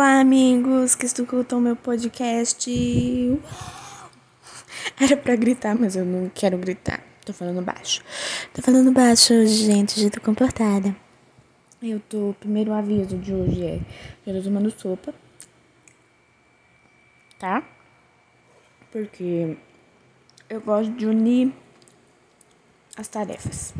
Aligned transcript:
Olá, 0.00 0.20
amigos 0.20 0.94
que 0.94 1.04
escutam 1.04 1.60
meu 1.60 1.76
podcast. 1.76 2.70
Era 4.98 5.14
pra 5.14 5.36
gritar, 5.36 5.78
mas 5.78 5.94
eu 5.94 6.06
não 6.06 6.30
quero 6.30 6.56
gritar. 6.56 7.04
Tô 7.22 7.34
falando 7.34 7.60
baixo. 7.60 8.02
Tô 8.54 8.62
falando 8.62 8.90
baixo 8.92 9.34
hoje, 9.34 9.66
gente. 9.66 10.00
Já 10.00 10.08
tô 10.08 10.18
comportada. 10.22 10.96
Eu 11.82 12.00
tô. 12.00 12.34
Primeiro 12.40 12.72
aviso 12.72 13.18
de 13.18 13.34
hoje 13.34 13.62
é: 13.62 13.80
eu 14.26 14.36
tô 14.36 14.42
tomando 14.42 14.70
sopa. 14.70 15.12
Tá? 17.38 17.62
Porque 18.90 19.54
eu 20.48 20.62
gosto 20.62 20.92
de 20.92 21.04
unir 21.04 21.52
as 22.96 23.06
tarefas. 23.06 23.74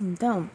Então, 0.00 0.48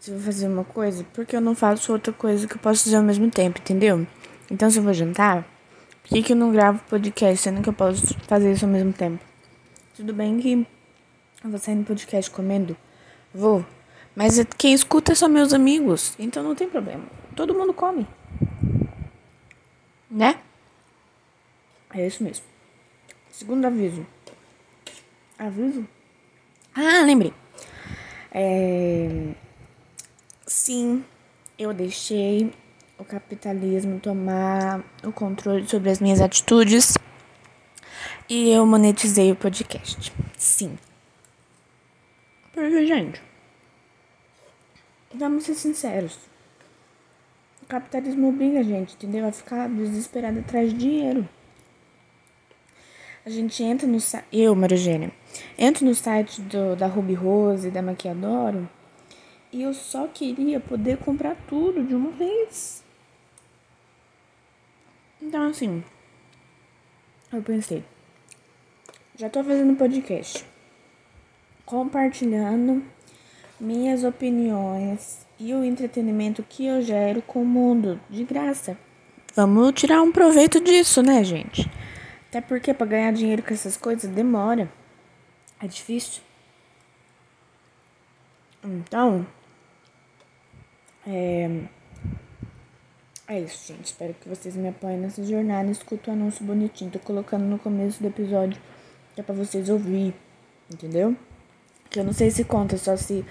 se 0.00 0.10
eu 0.10 0.16
vou 0.16 0.24
fazer 0.24 0.48
uma 0.48 0.64
coisa, 0.64 1.04
porque 1.12 1.36
eu 1.36 1.42
não 1.42 1.54
faço 1.54 1.92
outra 1.92 2.10
coisa 2.10 2.48
que 2.48 2.54
eu 2.54 2.58
posso 2.58 2.84
fazer 2.84 2.96
ao 2.96 3.02
mesmo 3.02 3.30
tempo, 3.30 3.60
entendeu? 3.60 4.06
Então, 4.50 4.70
se 4.70 4.78
eu 4.78 4.82
vou 4.82 4.94
jantar, 4.94 5.42
por 6.02 6.08
que, 6.08 6.22
que 6.22 6.32
eu 6.32 6.36
não 6.36 6.50
gravo 6.50 6.82
podcast, 6.88 7.36
sendo 7.36 7.62
que 7.62 7.68
eu 7.68 7.72
posso 7.74 8.18
fazer 8.20 8.50
isso 8.50 8.64
ao 8.64 8.70
mesmo 8.70 8.94
tempo? 8.94 9.22
Tudo 9.94 10.14
bem 10.14 10.40
que 10.40 10.66
eu 11.44 11.50
vou 11.50 11.58
sair 11.58 11.74
no 11.74 11.84
podcast 11.84 12.30
comendo? 12.30 12.74
Vou. 13.34 13.64
Mas 14.16 14.42
quem 14.56 14.72
escuta 14.72 15.14
são 15.14 15.28
meus 15.28 15.52
amigos, 15.52 16.14
então 16.18 16.42
não 16.42 16.54
tem 16.54 16.68
problema. 16.68 17.04
Todo 17.36 17.54
mundo 17.54 17.74
come. 17.74 18.06
Né? 20.10 20.40
É 21.92 22.06
isso 22.06 22.24
mesmo. 22.24 22.44
Segundo 23.30 23.66
aviso. 23.66 24.06
Aviso? 25.38 25.86
Ah, 26.74 27.02
lembrei. 27.04 27.34
É... 28.32 29.34
Sim, 30.62 31.02
eu 31.58 31.72
deixei 31.72 32.52
o 32.98 33.02
capitalismo 33.02 33.98
tomar 33.98 34.84
o 35.02 35.10
controle 35.10 35.66
sobre 35.66 35.88
as 35.88 36.00
minhas 36.00 36.20
atitudes 36.20 36.98
e 38.28 38.50
eu 38.50 38.66
monetizei 38.66 39.32
o 39.32 39.36
podcast. 39.36 40.12
Sim. 40.36 40.78
Porque, 42.52 42.86
gente, 42.86 43.22
vamos 45.14 45.44
ser 45.44 45.54
sinceros. 45.54 46.18
O 47.62 47.66
capitalismo 47.66 48.28
obriga 48.28 48.60
a 48.60 48.62
gente, 48.62 48.96
entendeu? 48.96 49.26
A 49.26 49.32
ficar 49.32 49.66
desesperado 49.66 50.40
atrás 50.40 50.74
de 50.74 50.78
dinheiro. 50.78 51.26
A 53.24 53.30
gente 53.30 53.62
entra 53.62 53.88
no 53.88 53.98
site. 53.98 54.26
Eu, 54.30 54.54
Marigênia, 54.54 55.10
entro 55.56 55.86
no 55.86 55.94
site 55.94 56.42
do, 56.42 56.76
da 56.76 56.86
Ruby 56.86 57.14
Rose, 57.14 57.70
da 57.70 57.80
Maquiadoro 57.80 58.68
e 59.52 59.62
eu 59.62 59.74
só 59.74 60.06
queria 60.06 60.60
poder 60.60 60.98
comprar 60.98 61.36
tudo 61.48 61.82
de 61.84 61.94
uma 61.94 62.10
vez. 62.10 62.84
Então, 65.20 65.48
assim, 65.48 65.84
eu 67.32 67.42
pensei, 67.42 67.84
já 69.16 69.28
tô 69.28 69.42
fazendo 69.44 69.76
podcast, 69.76 70.44
compartilhando 71.64 72.82
minhas 73.60 74.02
opiniões 74.02 75.26
e 75.38 75.52
o 75.52 75.64
entretenimento 75.64 76.42
que 76.42 76.66
eu 76.66 76.80
gero 76.80 77.20
com 77.22 77.42
o 77.42 77.46
mundo 77.46 78.00
de 78.08 78.24
graça. 78.24 78.78
Vamos 79.34 79.72
tirar 79.72 80.02
um 80.02 80.10
proveito 80.10 80.60
disso, 80.60 81.02
né, 81.02 81.22
gente? 81.22 81.70
Até 82.28 82.40
porque 82.40 82.72
para 82.72 82.86
ganhar 82.86 83.12
dinheiro 83.12 83.42
com 83.42 83.52
essas 83.52 83.76
coisas 83.76 84.10
demora. 84.10 84.70
É 85.60 85.66
difícil. 85.66 86.22
Então, 88.64 89.26
é, 91.06 91.62
é 93.28 93.40
isso, 93.40 93.72
gente. 93.72 93.86
Espero 93.86 94.14
que 94.14 94.28
vocês 94.28 94.56
me 94.56 94.68
apoiem 94.68 94.98
nessa 94.98 95.24
jornada. 95.24 95.70
Escuta 95.70 96.10
o 96.10 96.14
anúncio 96.14 96.44
bonitinho. 96.44 96.90
Tô 96.90 96.98
colocando 96.98 97.44
no 97.44 97.58
começo 97.58 98.02
do 98.02 98.08
episódio 98.08 98.60
que 99.14 99.20
é 99.20 99.24
pra 99.24 99.34
vocês 99.34 99.68
ouvir. 99.68 100.14
Entendeu? 100.72 101.16
Que 101.88 102.00
eu 102.00 102.04
não 102.04 102.12
sei 102.12 102.30
se 102.30 102.44
conta 102.44 102.76
só 102.76 102.96
se 102.96 103.24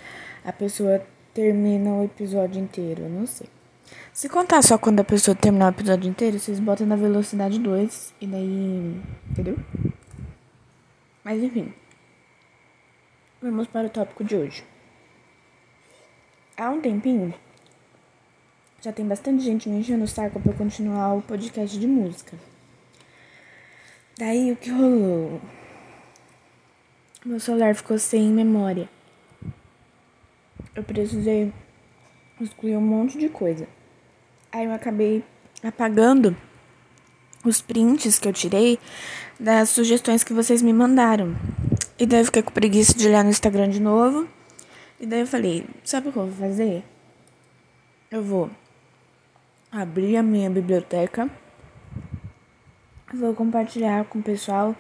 a 0.44 0.52
pessoa 0.52 1.06
termina 1.34 1.92
o 1.92 2.06
episódio 2.06 2.62
inteiro. 2.62 3.04
Eu 3.04 3.10
não 3.10 3.26
sei. 3.26 3.48
Se 4.14 4.30
contar 4.30 4.62
só 4.62 4.78
quando 4.78 5.00
a 5.00 5.04
pessoa 5.04 5.36
terminar 5.36 5.68
o 5.68 5.76
episódio 5.76 6.10
inteiro, 6.10 6.40
vocês 6.40 6.60
botam 6.60 6.86
na 6.86 6.96
velocidade 6.96 7.60
2 7.60 8.14
e 8.22 8.28
daí. 8.28 9.02
Entendeu? 9.30 9.58
Mas 11.24 11.42
enfim. 11.44 11.74
Vamos 13.42 13.68
para 13.68 13.88
o 13.88 13.90
tópico 13.90 14.24
de 14.24 14.36
hoje. 14.36 14.64
Há 16.58 16.70
um 16.70 16.82
tempinho 16.82 17.34
já 18.82 18.94
tem 18.94 19.06
bastante 19.06 19.44
gente 19.44 19.68
me 19.68 19.80
enchendo 19.80 20.06
o 20.06 20.08
saco 20.08 20.40
pra 20.40 20.54
continuar 20.54 21.14
o 21.14 21.22
podcast 21.22 21.78
de 21.78 21.88
música. 21.88 22.38
Daí 24.18 24.52
o 24.52 24.56
que 24.56 24.70
rolou? 24.70 25.42
Meu 27.26 27.40
celular 27.40 27.76
ficou 27.76 28.00
sem 28.00 28.30
memória. 28.30 28.90
Eu 30.74 30.84
precisei 30.84 31.54
excluir 32.40 32.78
um 32.78 32.82
monte 32.82 33.18
de 33.18 33.28
coisa. 33.28 33.68
Aí 34.52 34.66
eu 34.66 34.74
acabei 34.74 35.24
apagando 35.62 36.36
os 37.44 37.62
prints 37.62 38.18
que 38.18 38.28
eu 38.28 38.34
tirei 38.34 38.80
das 39.38 39.70
sugestões 39.70 40.24
que 40.24 40.34
vocês 40.34 40.62
me 40.62 40.72
mandaram. 40.72 41.36
E 41.98 42.06
daí 42.06 42.22
eu 42.22 42.26
fiquei 42.26 42.42
com 42.42 42.52
preguiça 42.52 42.94
de 42.94 43.08
olhar 43.08 43.26
no 43.26 43.30
Instagram 43.30 43.70
de 43.70 43.82
novo. 43.82 44.26
E 45.00 45.06
daí 45.06 45.20
eu 45.20 45.28
falei, 45.28 45.66
sabe 45.84 46.08
o 46.08 46.12
que 46.14 46.18
eu 46.18 46.28
vou 46.28 46.48
fazer? 46.48 46.84
Eu 48.10 48.24
vou 48.24 48.50
abrir 49.72 50.18
a 50.18 50.24
minha 50.24 50.50
biblioteca. 50.50 51.30
Vou 53.14 53.34
compartilhar 53.34 54.06
com 54.06 54.20
o 54.20 54.24
pessoal 54.24 54.76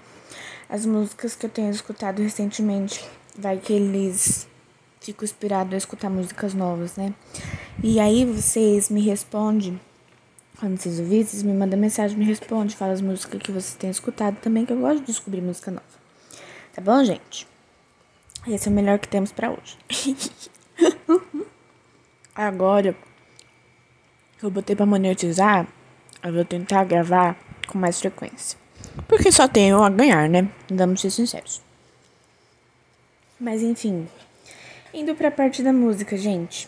as 0.67 0.85
músicas 0.85 1.35
que 1.35 1.45
eu 1.45 1.49
tenho 1.49 1.71
escutado 1.71 2.21
recentemente. 2.21 3.03
Vai 3.37 3.57
que 3.57 3.73
eles 3.73 4.47
ficam 4.99 5.23
inspirados 5.23 5.73
a 5.73 5.77
escutar 5.77 6.09
músicas 6.09 6.53
novas, 6.53 6.95
né? 6.95 7.13
E 7.83 7.99
aí 7.99 8.25
vocês 8.25 8.89
me 8.89 9.01
respondem. 9.01 9.79
Quando 10.59 10.77
vocês 10.77 10.99
ouvirem, 10.99 11.25
vocês 11.25 11.41
me 11.41 11.53
mandam 11.53 11.79
mensagem, 11.79 12.17
me 12.17 12.25
respondem, 12.25 12.75
fala 12.75 12.91
as 12.91 13.01
músicas 13.01 13.41
que 13.41 13.51
vocês 13.51 13.75
têm 13.75 13.89
escutado 13.89 14.35
também, 14.41 14.65
que 14.65 14.73
eu 14.73 14.79
gosto 14.79 14.99
de 14.99 15.05
descobrir 15.05 15.41
música 15.41 15.71
nova. 15.71 15.85
Tá 16.73 16.81
bom, 16.81 17.01
gente? 17.03 17.47
Esse 18.45 18.67
é 18.67 18.71
o 18.71 18.75
melhor 18.75 18.99
que 18.99 19.07
temos 19.07 19.31
para 19.31 19.51
hoje. 19.51 19.77
Agora, 22.35 22.95
eu 24.41 24.49
botei 24.49 24.75
para 24.75 24.85
monetizar, 24.85 25.67
eu 26.23 26.33
vou 26.33 26.45
tentar 26.45 26.83
gravar 26.85 27.37
com 27.67 27.77
mais 27.77 27.99
frequência. 27.99 28.57
Porque 29.07 29.31
só 29.31 29.47
tenho 29.47 29.81
a 29.83 29.89
ganhar, 29.89 30.29
né? 30.29 30.49
Vamos 30.69 31.01
ser 31.01 31.09
sinceros. 31.09 31.61
Mas 33.39 33.61
enfim, 33.61 34.07
indo 34.93 35.15
pra 35.15 35.31
parte 35.31 35.63
da 35.63 35.71
música, 35.71 36.17
gente. 36.17 36.67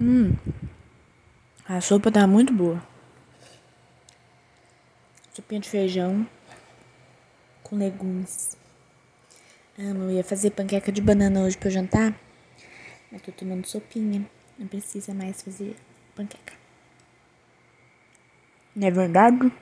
Hum, 0.00 0.34
a 1.68 1.80
sopa 1.80 2.10
tá 2.10 2.26
muito 2.26 2.52
boa. 2.52 2.82
Sopinha 5.32 5.60
de 5.60 5.68
feijão 5.68 6.26
com 7.62 7.76
legumes. 7.76 8.56
Amo, 9.78 10.04
eu 10.04 10.10
ia 10.10 10.24
fazer 10.24 10.50
panqueca 10.50 10.92
de 10.92 11.00
banana 11.00 11.42
hoje 11.42 11.56
pra 11.56 11.70
jantar, 11.70 12.14
mas 13.10 13.22
tô 13.22 13.32
tomando 13.32 13.66
sopinha. 13.66 14.26
Não 14.62 14.68
precisa 14.68 15.12
mais 15.12 15.42
fazer 15.42 15.74
panqueca. 16.14 16.52
Não 18.76 18.86
é 18.86 18.90
verdade? 18.92 19.52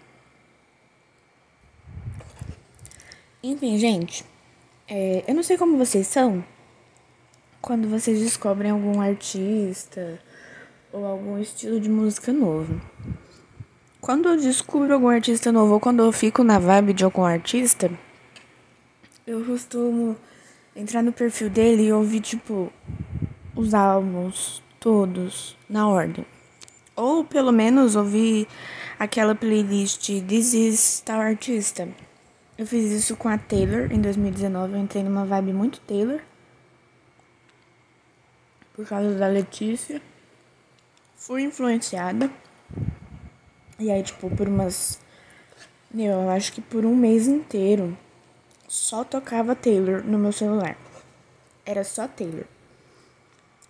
Enfim, 3.43 3.79
gente. 3.79 4.27
É, 4.87 5.25
eu 5.27 5.35
não 5.35 5.43
sei 5.43 5.57
como 5.57 5.79
vocês 5.79 6.07
são 6.07 6.45
quando 7.63 7.89
vocês 7.89 8.21
descobrem 8.21 8.73
algum 8.73 9.01
artista 9.01 10.21
ou 10.93 11.07
algum 11.07 11.39
estilo 11.39 11.81
de 11.81 11.89
música 11.89 12.31
novo. 12.31 12.79
Quando 14.03 14.29
eu 14.29 14.37
descubro 14.37 14.93
algum 14.93 15.09
artista 15.09 15.51
novo 15.51 15.73
ou 15.73 15.81
quando 15.81 16.03
eu 16.03 16.13
fico 16.13 16.45
na 16.45 16.59
vibe 16.59 16.93
de 16.93 17.05
algum 17.05 17.25
artista, 17.25 17.91
eu 19.27 19.43
costumo 19.47 20.15
entrar 20.77 21.03
no 21.03 21.11
perfil 21.11 21.49
dele 21.49 21.85
e 21.85 21.93
ouvir, 21.93 22.21
tipo, 22.21 22.71
os 23.57 23.73
álbuns, 23.73 24.63
todos 24.81 25.57
na 25.69 25.87
ordem. 25.87 26.25
Ou 26.97 27.23
pelo 27.23 27.53
menos 27.53 27.95
ouvir 27.95 28.49
aquela 28.99 29.35
playlist 29.35 30.09
This 30.27 30.55
is 30.55 31.01
tal 31.05 31.21
artista. 31.21 31.89
Eu 32.57 32.67
fiz 32.67 32.91
isso 32.91 33.15
com 33.17 33.29
a 33.29 33.39
Taylor 33.39 33.93
em 33.93 34.01
2019. 34.01 34.73
Eu 34.73 34.79
entrei 34.81 35.03
numa 35.03 35.25
vibe 35.25 35.53
muito 35.53 35.81
Taylor. 35.81 36.21
Por 38.75 38.87
causa 38.87 39.15
da 39.15 39.27
Letícia. 39.27 40.01
Fui 41.15 41.43
influenciada. 41.43 42.31
E 43.79 43.91
aí, 43.91 44.03
tipo, 44.03 44.35
por 44.35 44.49
umas. 44.49 44.99
Eu 45.95 46.31
acho 46.31 46.53
que 46.53 46.61
por 46.61 46.85
um 46.85 46.97
mês 46.97 47.27
inteiro 47.27 47.97
só 48.69 49.05
tocava 49.05 49.55
Taylor 49.55 50.03
no 50.05 50.19
meu 50.19 50.33
celular. 50.33 50.77
Era 51.67 51.83
só 51.85 52.07
Taylor. 52.07 52.45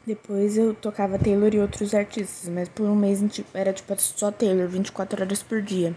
Depois 0.06 0.56
eu 0.56 0.74
tocava 0.74 1.18
Taylor 1.18 1.54
e 1.54 1.58
outros 1.58 1.94
artistas, 1.94 2.48
mas 2.48 2.68
por 2.68 2.86
um 2.88 2.96
mês 2.96 3.20
era 3.52 3.72
tipo 3.72 3.94
só 3.98 4.32
Taylor, 4.32 4.66
24 4.66 5.22
horas 5.22 5.42
por 5.42 5.60
dia. 5.60 5.94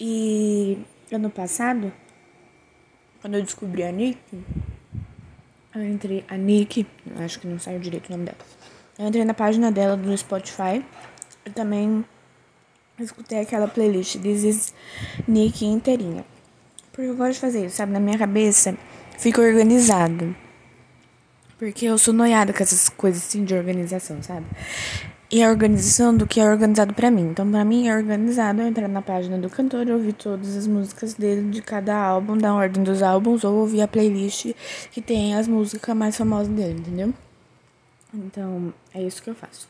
E 0.00 0.78
ano 1.12 1.28
passado, 1.28 1.92
quando 3.20 3.34
eu 3.34 3.42
descobri 3.42 3.82
a 3.82 3.92
Nick, 3.92 4.18
eu 5.74 5.84
entrei. 5.84 6.24
A 6.26 6.36
Nick, 6.36 6.86
acho 7.18 7.38
que 7.38 7.46
não 7.46 7.58
saiu 7.58 7.78
direito 7.78 8.08
o 8.08 8.12
nome 8.12 8.24
dela. 8.24 8.38
Eu 8.98 9.06
entrei 9.06 9.24
na 9.24 9.34
página 9.34 9.70
dela 9.70 9.96
do 9.96 10.16
Spotify. 10.16 10.84
Eu 11.44 11.52
também 11.52 12.04
escutei 12.98 13.40
aquela 13.40 13.68
playlist 13.68 14.18
This 14.20 14.42
is 14.42 14.74
Nick 15.28 15.64
inteirinha. 15.64 16.24
Porque 16.90 17.10
eu 17.10 17.16
gosto 17.16 17.34
de 17.34 17.40
fazer 17.40 17.66
isso, 17.66 17.76
sabe? 17.76 17.92
Na 17.92 18.00
minha 18.00 18.18
cabeça 18.18 18.76
fica 19.18 19.40
organizado. 19.40 20.34
Porque 21.60 21.84
eu 21.84 21.98
sou 21.98 22.14
noiada 22.14 22.54
com 22.54 22.62
essas 22.62 22.88
coisas 22.88 23.22
assim 23.22 23.44
de 23.44 23.54
organização, 23.54 24.22
sabe? 24.22 24.46
E 25.30 25.44
a 25.44 25.50
organização 25.50 26.16
do 26.16 26.26
que 26.26 26.40
é 26.40 26.50
organizado 26.50 26.94
para 26.94 27.10
mim. 27.10 27.28
Então, 27.28 27.50
para 27.50 27.62
mim 27.66 27.86
é 27.86 27.94
organizado 27.94 28.62
eu 28.62 28.66
entrar 28.66 28.88
na 28.88 29.02
página 29.02 29.36
do 29.36 29.50
cantor, 29.50 29.86
ouvir 29.90 30.14
todas 30.14 30.56
as 30.56 30.66
músicas 30.66 31.12
dele 31.12 31.50
de 31.50 31.60
cada 31.60 31.94
álbum, 31.94 32.38
dar 32.38 32.54
ordem 32.54 32.82
dos 32.82 33.02
álbuns, 33.02 33.44
ou 33.44 33.56
ouvir 33.58 33.82
a 33.82 33.86
playlist 33.86 34.54
que 34.90 35.02
tem 35.02 35.34
as 35.34 35.46
músicas 35.46 35.94
mais 35.94 36.16
famosas 36.16 36.48
dele, 36.48 36.80
entendeu? 36.80 37.12
Então, 38.14 38.72
é 38.94 39.02
isso 39.02 39.22
que 39.22 39.28
eu 39.28 39.34
faço. 39.34 39.68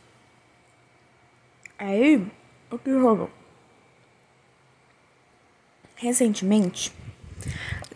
Aí, 1.76 2.24
o 2.70 2.78
que 2.78 2.92
rolou? 2.92 3.28
Recentemente, 5.96 6.92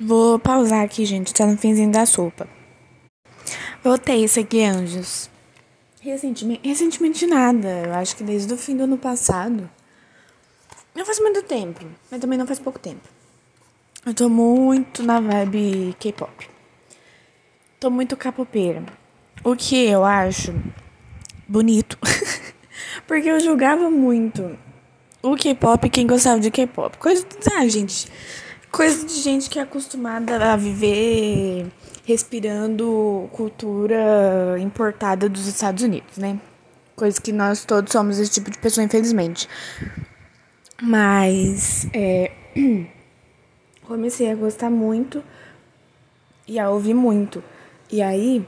vou 0.00 0.37
pausar 0.41 0.85
aqui, 0.85 1.05
gente, 1.05 1.32
tá 1.32 1.46
no 1.46 1.56
finzinho 1.56 1.93
da 1.93 2.05
sopa. 2.05 2.49
Voltei 3.84 4.25
isso 4.25 4.40
aqui, 4.40 4.64
anjos. 4.64 5.28
Recentemente, 6.00 6.66
recentemente 6.66 7.26
nada. 7.26 7.69
Eu 7.69 7.92
acho 7.92 8.16
que 8.16 8.25
desde 8.25 8.50
o 8.54 8.56
fim 8.56 8.75
do 8.75 8.84
ano 8.84 8.96
passado. 8.96 9.69
Não 10.94 11.04
faz 11.04 11.20
muito 11.20 11.42
tempo, 11.42 11.84
mas 12.10 12.19
também 12.19 12.38
não 12.38 12.46
faz 12.46 12.58
pouco 12.58 12.78
tempo. 12.78 13.06
Eu 14.06 14.14
tô 14.14 14.31
muito 14.31 15.02
na 15.02 15.20
vibe 15.20 15.94
K-pop. 16.00 16.48
Tô 17.78 17.90
muito 17.90 18.16
capopeira. 18.16 18.82
O 19.44 19.54
que 19.54 19.76
eu 19.76 20.02
acho 20.02 20.54
bonito. 21.46 21.98
Porque 23.06 23.28
eu 23.28 23.38
julgava 23.38 23.90
muito 23.90 24.58
o 25.22 25.36
K-pop 25.36 25.90
quem 25.90 26.06
gostava 26.06 26.40
de 26.40 26.50
K-pop. 26.50 26.96
Coisa. 26.96 27.26
Ah, 27.54 27.69
gente. 27.69 28.10
Coisa 28.75 29.06
de 29.06 29.15
gente 29.15 29.49
que 29.49 29.61
é 29.61 29.62
acostumada 29.62 30.53
a 30.53 30.56
viver 30.56 31.71
respirando 32.05 33.29
cultura 33.31 34.59
importada 34.59 35.29
dos 35.29 35.47
Estados 35.47 35.85
Unidos, 35.85 36.19
né? 36.19 36.41
Coisa 36.97 37.21
que 37.21 37.31
nós 37.32 37.65
todos 37.65 37.93
somos 37.93 38.19
esse 38.19 38.32
tipo 38.32 38.50
de 38.50 38.59
pessoa, 38.59 38.85
infelizmente. 38.85 39.49
Mas 40.82 41.87
é, 41.93 42.32
comecei 43.87 44.29
a 44.29 44.35
gostar 44.35 44.71
muito 44.71 45.23
e 46.49 46.59
a 46.59 46.69
ouvir 46.69 46.94
muito. 46.94 47.44
E 47.93 48.03
aí, 48.03 48.44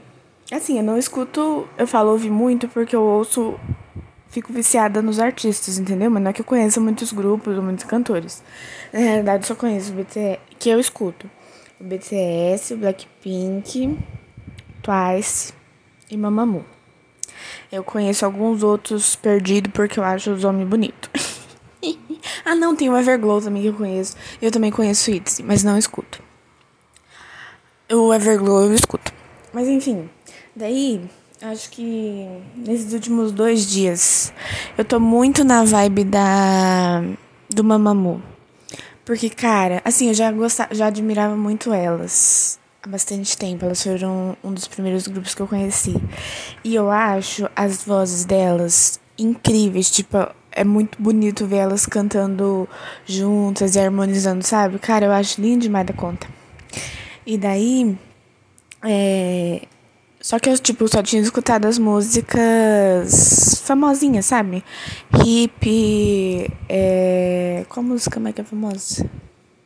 assim, 0.51 0.77
eu 0.77 0.83
não 0.83 0.97
escuto, 0.97 1.69
eu 1.77 1.87
falo 1.87 2.11
ouvir 2.11 2.31
muito 2.31 2.67
porque 2.67 2.93
eu 2.93 3.01
ouço, 3.01 3.57
fico 4.27 4.51
viciada 4.51 5.01
nos 5.01 5.21
artistas, 5.21 5.79
entendeu? 5.79 6.11
Mas 6.11 6.21
não 6.21 6.31
é 6.31 6.33
que 6.33 6.41
eu 6.41 6.45
conheça 6.45 6.81
muitos 6.81 7.13
grupos 7.13 7.55
ou 7.55 7.63
muitos 7.63 7.85
cantores. 7.85 8.43
Na 8.91 8.99
realidade, 8.99 9.47
só 9.47 9.55
conheço 9.55 9.91
o 9.91 9.95
BTS 9.95 10.39
que 10.59 10.69
eu 10.69 10.79
escuto 10.79 11.29
o 11.79 11.83
BTS, 11.83 12.75
Blackpink, 12.75 13.97
Twice 14.81 15.53
e 16.09 16.17
Mamamoo. 16.17 16.65
Eu 17.71 17.83
conheço 17.83 18.25
alguns 18.25 18.63
outros 18.63 19.15
perdidos 19.15 19.71
porque 19.73 19.99
eu 19.99 20.03
acho 20.03 20.31
os 20.31 20.43
homens 20.43 20.67
bonitos. 20.67 21.09
ah, 22.45 22.55
não, 22.55 22.75
tem 22.75 22.89
o 22.89 22.97
Everglow 22.97 23.41
também 23.41 23.61
que 23.61 23.67
eu 23.67 23.73
conheço. 23.73 24.15
Eu 24.41 24.51
também 24.51 24.71
conheço 24.71 25.11
o 25.11 25.13
ITZY, 25.13 25.43
mas 25.43 25.63
não 25.63 25.77
escuto. 25.77 26.21
O 27.91 28.13
Everglow 28.13 28.65
eu 28.65 28.73
escuto. 28.73 29.13
Mas 29.53 29.67
enfim, 29.67 30.09
daí 30.55 31.01
acho 31.41 31.69
que 31.69 32.27
nesses 32.55 32.91
últimos 32.93 33.31
dois 33.31 33.69
dias 33.69 34.33
eu 34.77 34.83
tô 34.83 34.99
muito 34.99 35.43
na 35.43 35.63
vibe 35.63 36.05
da 36.05 37.03
do 37.49 37.63
Mamamoo. 37.63 38.21
Porque, 39.07 39.29
cara, 39.29 39.81
assim, 39.85 40.09
eu 40.09 40.13
já 40.13 40.29
gostava, 40.33 40.75
já 40.75 40.87
admirava 40.87 41.33
muito 41.33 41.71
elas 41.71 42.59
há 42.83 42.89
bastante 42.89 43.37
tempo. 43.37 43.63
Elas 43.63 43.81
foram 43.81 44.35
um 44.43 44.53
dos 44.53 44.67
primeiros 44.67 45.07
grupos 45.07 45.33
que 45.33 45.41
eu 45.41 45.47
conheci. 45.47 45.95
E 46.61 46.75
eu 46.75 46.91
acho 46.91 47.49
as 47.55 47.85
vozes 47.85 48.25
delas 48.25 48.99
incríveis. 49.17 49.89
Tipo, 49.89 50.27
é 50.51 50.65
muito 50.65 51.01
bonito 51.01 51.47
ver 51.47 51.59
elas 51.59 51.85
cantando 51.85 52.67
juntas 53.05 53.75
e 53.75 53.79
harmonizando, 53.79 54.43
sabe? 54.43 54.77
Cara, 54.77 55.05
eu 55.05 55.13
acho 55.13 55.39
lindo 55.39 55.61
demais 55.61 55.87
da 55.87 55.93
conta. 55.93 56.27
E 57.25 57.37
daí. 57.37 57.97
É, 58.83 59.61
só 60.27 60.37
que 60.39 60.49
eu, 60.49 60.59
tipo, 60.59 60.85
só 60.89 61.01
tinha 61.01 61.21
escutado 61.21 61.67
as 61.67 61.79
músicas 61.79 63.61
famosinhas, 63.63 64.25
sabe? 64.25 64.61
Hip. 65.23 66.51
É... 66.67 67.65
Qual 67.69 67.81
música 67.81 68.21
é 68.27 68.33
que 68.33 68.41
é 68.41 68.43
famosa? 68.43 69.09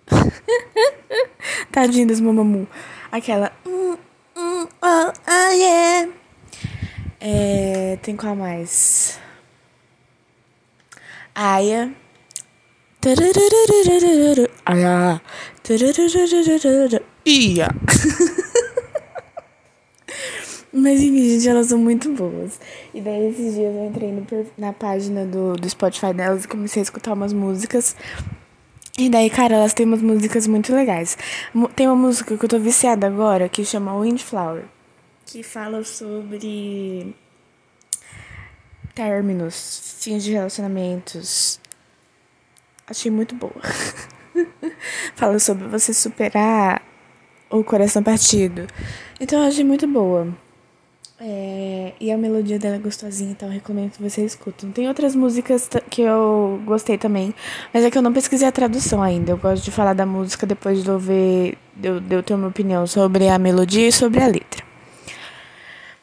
Tadinha 1.71 2.05
das 2.05 2.21
Mamamoo. 2.21 2.67
Aquela. 3.11 3.51
Mm, 3.65 3.97
mm, 4.37 4.67
oh, 4.83 5.11
oh, 5.27 5.51
yeah. 5.51 6.11
É... 7.19 7.97
Tem 8.03 8.15
qual 8.15 8.35
mais? 8.35 9.19
Aya. 11.33 11.91
Aya. 14.63 15.21
Ia. 17.25 17.67
Mas 20.73 21.01
enfim, 21.01 21.29
gente, 21.29 21.49
elas 21.49 21.67
são 21.67 21.77
muito 21.77 22.09
boas. 22.13 22.59
E 22.93 23.01
daí 23.01 23.29
esses 23.29 23.55
dias 23.55 23.75
eu 23.75 23.87
entrei 23.87 24.11
no, 24.11 24.25
na 24.57 24.71
página 24.71 25.25
do, 25.25 25.53
do 25.53 25.69
Spotify 25.69 26.13
delas 26.13 26.45
e 26.45 26.47
comecei 26.47 26.81
a 26.81 26.83
escutar 26.83 27.13
umas 27.13 27.33
músicas. 27.33 27.95
E 28.97 29.09
daí, 29.09 29.29
cara, 29.29 29.55
elas 29.55 29.73
têm 29.73 29.85
umas 29.85 30.01
músicas 30.01 30.47
muito 30.47 30.73
legais. 30.73 31.17
Tem 31.75 31.87
uma 31.87 31.95
música 31.95 32.37
que 32.37 32.45
eu 32.45 32.49
tô 32.49 32.59
viciada 32.59 33.07
agora 33.07 33.49
que 33.49 33.65
chama 33.65 33.99
Windflower. 33.99 34.63
Que 35.25 35.43
fala 35.43 35.83
sobre 35.83 37.15
términos, 38.93 39.97
fins 39.99 40.23
de 40.23 40.31
relacionamentos. 40.31 41.59
Achei 42.87 43.11
muito 43.11 43.35
boa. 43.35 43.53
fala 45.15 45.39
sobre 45.39 45.67
você 45.67 45.93
superar 45.93 46.81
o 47.49 47.63
coração 47.63 48.03
partido. 48.03 48.67
Então 49.19 49.41
eu 49.41 49.47
achei 49.47 49.63
muito 49.63 49.87
boa. 49.87 50.27
É, 51.23 51.93
e 51.99 52.11
a 52.11 52.17
melodia 52.17 52.57
dela 52.57 52.77
é 52.77 52.79
gostosinha, 52.79 53.29
então 53.29 53.47
recomendo 53.47 53.91
que 53.91 54.01
vocês 54.01 54.31
escutem. 54.31 54.71
Tem 54.71 54.87
outras 54.87 55.15
músicas 55.15 55.69
que 55.87 56.01
eu 56.01 56.59
gostei 56.65 56.97
também, 56.97 57.31
mas 57.71 57.83
é 57.83 57.91
que 57.91 57.97
eu 57.97 58.01
não 58.01 58.11
pesquisei 58.11 58.47
a 58.47 58.51
tradução 58.51 59.03
ainda. 59.03 59.31
Eu 59.31 59.37
gosto 59.37 59.63
de 59.63 59.69
falar 59.69 59.93
da 59.93 60.03
música 60.03 60.47
depois 60.47 60.83
de 60.83 60.89
eu 60.89 60.97
ver, 60.97 61.59
de 61.75 61.89
eu, 61.89 61.99
de 61.99 62.15
eu 62.15 62.23
ter 62.23 62.33
uma 62.33 62.47
opinião 62.47 62.87
sobre 62.87 63.29
a 63.29 63.37
melodia 63.37 63.87
e 63.87 63.91
sobre 63.91 64.19
a 64.19 64.25
letra. 64.25 64.63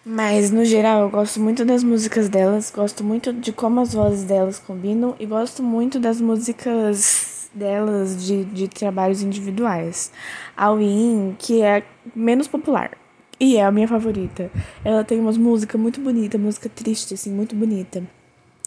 Mas 0.07 0.53
no 0.53 0.65
geral 0.65 1.03
eu 1.03 1.11
gosto 1.11 1.41
muito 1.41 1.65
das 1.65 1.83
músicas 1.83 2.29
delas, 2.29 2.71
gosto 2.71 3.03
muito 3.03 3.33
de 3.33 3.51
como 3.53 3.81
as 3.81 3.93
vozes 3.93 4.23
delas 4.23 4.61
combinam 4.61 5.17
e 5.19 5.27
gosto 5.27 5.65
muito 5.65 5.99
das 5.99 6.21
músicas 6.21 7.51
delas 7.53 8.25
de, 8.25 8.45
de 8.45 8.69
trabalhos 8.69 9.21
individuais. 9.21 10.13
A 10.57 10.73
Win, 10.73 11.35
que 11.41 11.61
é 11.61 11.83
menos 12.15 12.47
popular. 12.47 12.93
E 13.41 13.57
é 13.57 13.65
a 13.65 13.71
minha 13.71 13.87
favorita. 13.87 14.51
Ela 14.85 15.05
tem 15.05 15.19
umas 15.21 15.37
músicas 15.37 15.81
muito 15.81 16.01
bonitas, 16.01 16.41
música 16.41 16.69
triste, 16.69 17.15
assim, 17.15 17.31
muito 17.33 17.55
bonita. 17.55 18.03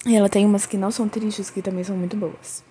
E 0.05 0.15
ela 0.15 0.29
tem 0.29 0.45
umas 0.45 0.65
que 0.65 0.77
não 0.77 0.91
são 0.91 1.07
tristes, 1.07 1.49
que 1.49 1.61
também 1.61 1.83
são 1.83 1.95
muito 1.95 2.15
boas. 2.15 2.63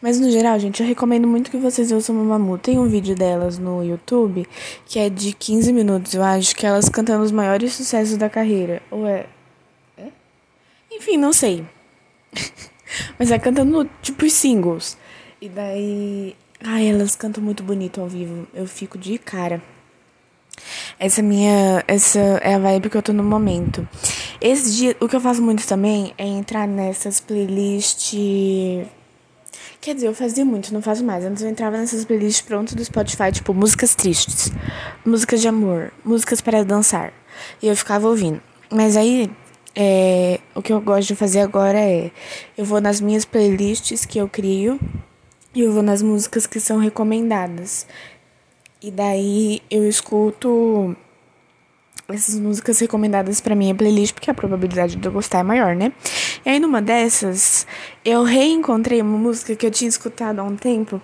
Mas 0.00 0.18
no 0.18 0.30
geral, 0.30 0.58
gente, 0.58 0.82
eu 0.82 0.86
recomendo 0.86 1.26
muito 1.26 1.50
que 1.50 1.56
vocês 1.56 1.92
ouçam 1.92 2.14
Mamamoo. 2.14 2.58
Tem 2.58 2.78
um 2.78 2.86
vídeo 2.86 3.14
delas 3.14 3.58
no 3.58 3.82
YouTube 3.82 4.46
que 4.86 4.98
é 4.98 5.08
de 5.08 5.32
15 5.32 5.72
minutos, 5.72 6.14
eu 6.14 6.22
acho, 6.22 6.54
que 6.54 6.66
elas 6.66 6.88
cantando 6.88 7.24
os 7.24 7.32
maiores 7.32 7.72
sucessos 7.72 8.16
da 8.16 8.28
carreira. 8.28 8.82
Ou 8.90 9.06
é. 9.06 9.26
é? 9.96 10.08
Enfim, 10.90 11.16
não 11.16 11.32
sei. 11.32 11.64
Mas 13.18 13.30
é 13.30 13.38
cantando, 13.38 13.88
tipo, 14.02 14.24
os 14.24 14.32
singles. 14.32 14.96
E 15.40 15.48
daí. 15.48 16.36
Ai, 16.62 16.88
elas 16.88 17.14
cantam 17.16 17.42
muito 17.42 17.62
bonito 17.62 18.00
ao 18.00 18.08
vivo. 18.08 18.46
Eu 18.54 18.66
fico 18.66 18.96
de 18.98 19.18
cara. 19.18 19.62
Essa 20.98 21.22
minha. 21.22 21.84
Essa 21.86 22.18
é 22.18 22.54
a 22.54 22.58
vibe 22.58 22.90
que 22.90 22.96
eu 22.96 23.02
tô 23.02 23.12
no 23.12 23.24
momento. 23.24 23.86
Esse 24.40 24.76
dia, 24.76 24.96
o 25.00 25.08
que 25.08 25.16
eu 25.16 25.20
faço 25.20 25.42
muito 25.42 25.66
também 25.66 26.14
é 26.18 26.26
entrar 26.26 26.66
nessas 26.66 27.20
playlists. 27.20 28.86
Quer 29.80 29.94
dizer, 29.94 30.06
eu 30.06 30.14
fazia 30.14 30.44
muito, 30.44 30.72
não 30.72 30.80
faço 30.80 31.04
mais. 31.04 31.24
Antes 31.24 31.42
eu 31.42 31.48
entrava 31.48 31.76
nessas 31.76 32.04
playlists 32.04 32.40
prontas 32.40 32.74
do 32.74 32.84
Spotify, 32.84 33.30
tipo 33.30 33.52
músicas 33.52 33.94
tristes, 33.94 34.50
músicas 35.04 35.40
de 35.40 35.48
amor, 35.48 35.92
músicas 36.04 36.40
para 36.40 36.64
dançar. 36.64 37.12
E 37.62 37.68
eu 37.68 37.76
ficava 37.76 38.08
ouvindo. 38.08 38.40
Mas 38.70 38.96
aí, 38.96 39.30
é, 39.76 40.40
o 40.54 40.62
que 40.62 40.72
eu 40.72 40.80
gosto 40.80 41.08
de 41.08 41.14
fazer 41.14 41.40
agora 41.40 41.78
é: 41.78 42.10
eu 42.56 42.64
vou 42.64 42.80
nas 42.80 43.00
minhas 43.00 43.24
playlists 43.24 44.06
que 44.06 44.18
eu 44.18 44.28
crio 44.28 44.80
e 45.54 45.60
eu 45.60 45.72
vou 45.72 45.82
nas 45.82 46.02
músicas 46.02 46.46
que 46.46 46.58
são 46.58 46.78
recomendadas. 46.78 47.86
E 48.84 48.90
daí 48.90 49.62
eu 49.70 49.88
escuto 49.88 50.94
essas 52.06 52.38
músicas 52.38 52.78
recomendadas 52.78 53.40
para 53.40 53.54
minha 53.54 53.74
playlist, 53.74 54.12
porque 54.12 54.30
a 54.30 54.34
probabilidade 54.34 54.96
de 54.96 55.08
eu 55.08 55.10
gostar 55.10 55.38
é 55.38 55.42
maior, 55.42 55.74
né? 55.74 55.90
E 56.44 56.50
aí 56.50 56.60
numa 56.60 56.82
dessas, 56.82 57.66
eu 58.04 58.24
reencontrei 58.24 59.00
uma 59.00 59.16
música 59.16 59.56
que 59.56 59.64
eu 59.64 59.70
tinha 59.70 59.88
escutado 59.88 60.38
há 60.38 60.42
um 60.42 60.54
tempo 60.54 61.00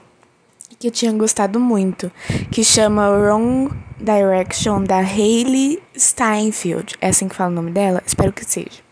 que 0.78 0.88
eu 0.88 0.90
tinha 0.90 1.10
gostado 1.12 1.58
muito, 1.58 2.12
que 2.50 2.62
chama 2.62 3.08
Wrong 3.08 3.70
Direction 3.98 4.84
da 4.84 4.98
Hayley 4.98 5.82
Steinfeld. 5.96 6.96
É 7.00 7.08
assim 7.08 7.28
que 7.28 7.34
fala 7.34 7.50
o 7.50 7.54
nome 7.54 7.70
dela? 7.70 8.02
Espero 8.04 8.30
que 8.30 8.44
seja. 8.44 8.89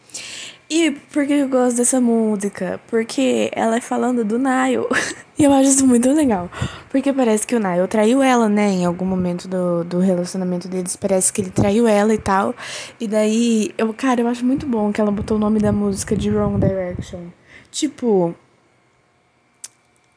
E 0.70 0.90
por 0.90 1.26
que 1.26 1.32
eu 1.32 1.48
gosto 1.48 1.78
dessa 1.78 1.98
música? 1.98 2.78
Porque 2.88 3.50
ela 3.54 3.76
é 3.76 3.80
falando 3.80 4.22
do 4.22 4.38
Niall. 4.38 4.86
e 5.38 5.44
eu 5.44 5.52
acho 5.52 5.70
isso 5.70 5.86
muito 5.86 6.12
legal. 6.12 6.50
Porque 6.90 7.10
parece 7.10 7.46
que 7.46 7.56
o 7.56 7.58
Niall 7.58 7.88
traiu 7.88 8.22
ela, 8.22 8.50
né? 8.50 8.68
Em 8.68 8.84
algum 8.84 9.06
momento 9.06 9.48
do, 9.48 9.82
do 9.82 9.98
relacionamento 9.98 10.68
deles. 10.68 10.94
Parece 10.94 11.32
que 11.32 11.40
ele 11.40 11.50
traiu 11.50 11.88
ela 11.88 12.12
e 12.12 12.18
tal. 12.18 12.54
E 13.00 13.08
daí, 13.08 13.70
eu, 13.78 13.94
cara, 13.94 14.20
eu 14.20 14.28
acho 14.28 14.44
muito 14.44 14.66
bom 14.66 14.92
que 14.92 15.00
ela 15.00 15.10
botou 15.10 15.38
o 15.38 15.40
nome 15.40 15.58
da 15.58 15.72
música 15.72 16.14
de 16.14 16.30
Wrong 16.30 16.58
Direction. 16.58 17.28
Tipo. 17.70 18.34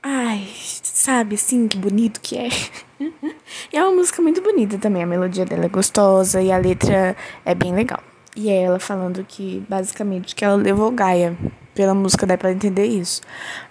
Ai, 0.04 0.48
sabe 0.84 1.36
assim, 1.36 1.68
que 1.68 1.78
bonito 1.78 2.20
que 2.20 2.38
é. 2.38 2.50
e 3.72 3.78
é 3.78 3.84
uma 3.84 3.96
música 3.96 4.22
muito 4.22 4.42
bonita 4.42 4.78
também. 4.78 5.04
A 5.04 5.08
melodia 5.08 5.46
dela 5.46 5.66
é 5.66 5.70
gostosa 5.70 6.42
e 6.42 6.52
a 6.52 6.58
letra 6.58 7.16
é 7.46 7.56
bem 7.56 7.74
legal. 7.74 8.11
E 8.36 8.50
é 8.50 8.64
ela 8.64 8.80
falando 8.80 9.26
que, 9.28 9.64
basicamente, 9.68 10.34
que 10.34 10.46
ela 10.46 10.56
levou 10.56 10.90
Gaia. 10.92 11.36
Pela 11.74 11.94
música 11.94 12.26
dá 12.26 12.38
pra 12.38 12.52
entender 12.52 12.86
isso. 12.86 13.22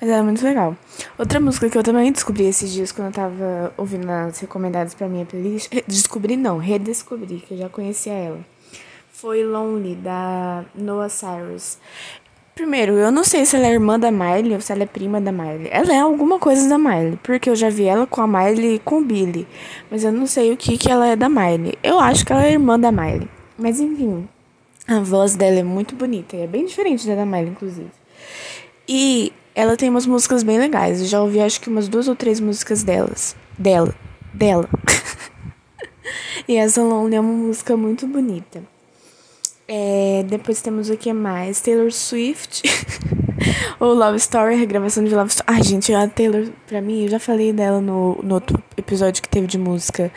Mas 0.01 0.11
é 0.11 0.23
muito 0.23 0.43
legal. 0.43 0.77
Outra 1.19 1.39
música 1.39 1.69
que 1.69 1.77
eu 1.77 1.83
também 1.83 2.11
descobri 2.11 2.45
esses 2.45 2.73
dias 2.73 2.93
quando 2.93 3.09
eu 3.09 3.13
tava 3.13 3.73
ouvindo 3.77 4.09
as 4.11 4.39
recomendadas 4.39 4.95
pra 4.95 5.09
minha 5.09 5.27
playlist. 5.27 5.71
Descobri 5.87 6.37
não, 6.37 6.59
redescobri, 6.59 7.37
que 7.47 7.53
eu 7.55 7.59
já 7.59 7.69
conhecia 7.69 8.13
ela. 8.13 8.41
Foi 9.11 9.45
Lonely, 9.45 9.97
da 9.97 10.65
Noah 10.75 11.11
Cyrus. 11.11 11.79
Primeiro, 12.55 12.95
eu 12.95 13.11
não 13.11 13.25
sei 13.25 13.47
se 13.47 13.57
ela 13.57 13.67
é 13.67 13.73
irmã 13.73 13.99
da 13.99 14.11
Miley 14.11 14.55
ou 14.55 14.61
se 14.61 14.73
ela 14.73 14.83
é 14.83 14.87
prima 14.87 15.21
da 15.21 15.33
Miley. 15.33 15.69
Ela 15.71 15.95
é 15.95 16.01
alguma 16.01 16.39
coisa 16.39 16.69
da 16.69 16.77
Miley, 16.77 17.19
porque 17.23 17.49
eu 17.49 17.57
já 17.57 17.71
vi 17.71 17.85
ela 17.85 18.07
com 18.07 18.21
a 18.21 18.27
Miley 18.27 18.75
e 18.75 18.79
com 18.79 18.99
o 18.99 19.05
Billy. 19.05 19.47
Mas 19.91 20.05
eu 20.05 20.13
não 20.13 20.27
sei 20.27 20.53
o 20.53 20.57
que, 20.57 20.77
que 20.77 20.91
ela 20.91 21.07
é 21.07 21.17
da 21.17 21.29
Miley. 21.29 21.79
Eu 21.83 21.99
acho 21.99 22.25
que 22.25 22.33
ela 22.33 22.45
é 22.45 22.53
irmã 22.53 22.79
da 22.79 22.91
Miley. 22.93 23.29
Mas 23.57 23.79
enfim, 23.79 24.29
a 24.91 25.01
voz 25.01 25.37
dela 25.37 25.61
é 25.61 25.63
muito 25.63 25.95
bonita 25.95 26.37
e 26.37 26.41
é 26.41 26.47
bem 26.47 26.67
diferente 26.67 27.07
da 27.07 27.15
da 27.15 27.25
Miley, 27.25 27.51
inclusive. 27.51 27.91
E 28.89 29.33
ela 29.55 29.77
tem 29.77 29.89
umas 29.89 30.05
músicas 30.05 30.43
bem 30.43 30.59
legais. 30.59 31.01
Eu 31.01 31.07
já 31.07 31.23
ouvi 31.23 31.41
acho 31.41 31.61
que 31.61 31.69
umas 31.69 31.89
duas 31.89 32.09
ou 32.09 32.17
três 32.17 32.41
músicas 32.41 32.83
delas. 32.83 33.37
Dela. 33.57 33.95
Dela. 34.35 34.69
e 36.49 36.57
essa 36.57 36.83
Lonely 36.83 37.15
é 37.15 37.21
uma 37.21 37.33
música 37.33 37.77
muito 37.77 38.05
bonita. 38.07 38.63
É, 39.69 40.25
depois 40.29 40.61
temos 40.61 40.91
o 40.91 40.97
que 40.97 41.13
mais? 41.13 41.61
Taylor 41.61 41.93
Swift. 41.93 42.63
ou 43.79 43.95
Love 43.95 44.17
Story, 44.17 44.57
regravação 44.57 45.05
de 45.05 45.15
Love 45.15 45.31
Story. 45.31 45.47
Ai, 45.47 45.63
gente, 45.63 45.95
a 45.95 46.09
Taylor, 46.09 46.49
pra 46.67 46.81
mim, 46.81 47.05
eu 47.05 47.09
já 47.09 47.21
falei 47.21 47.53
dela 47.53 47.81
no, 47.81 48.19
no 48.25 48.35
outro 48.35 48.61
episódio 48.77 49.23
que 49.23 49.29
teve 49.29 49.47
de 49.47 49.59
música. 49.59 50.11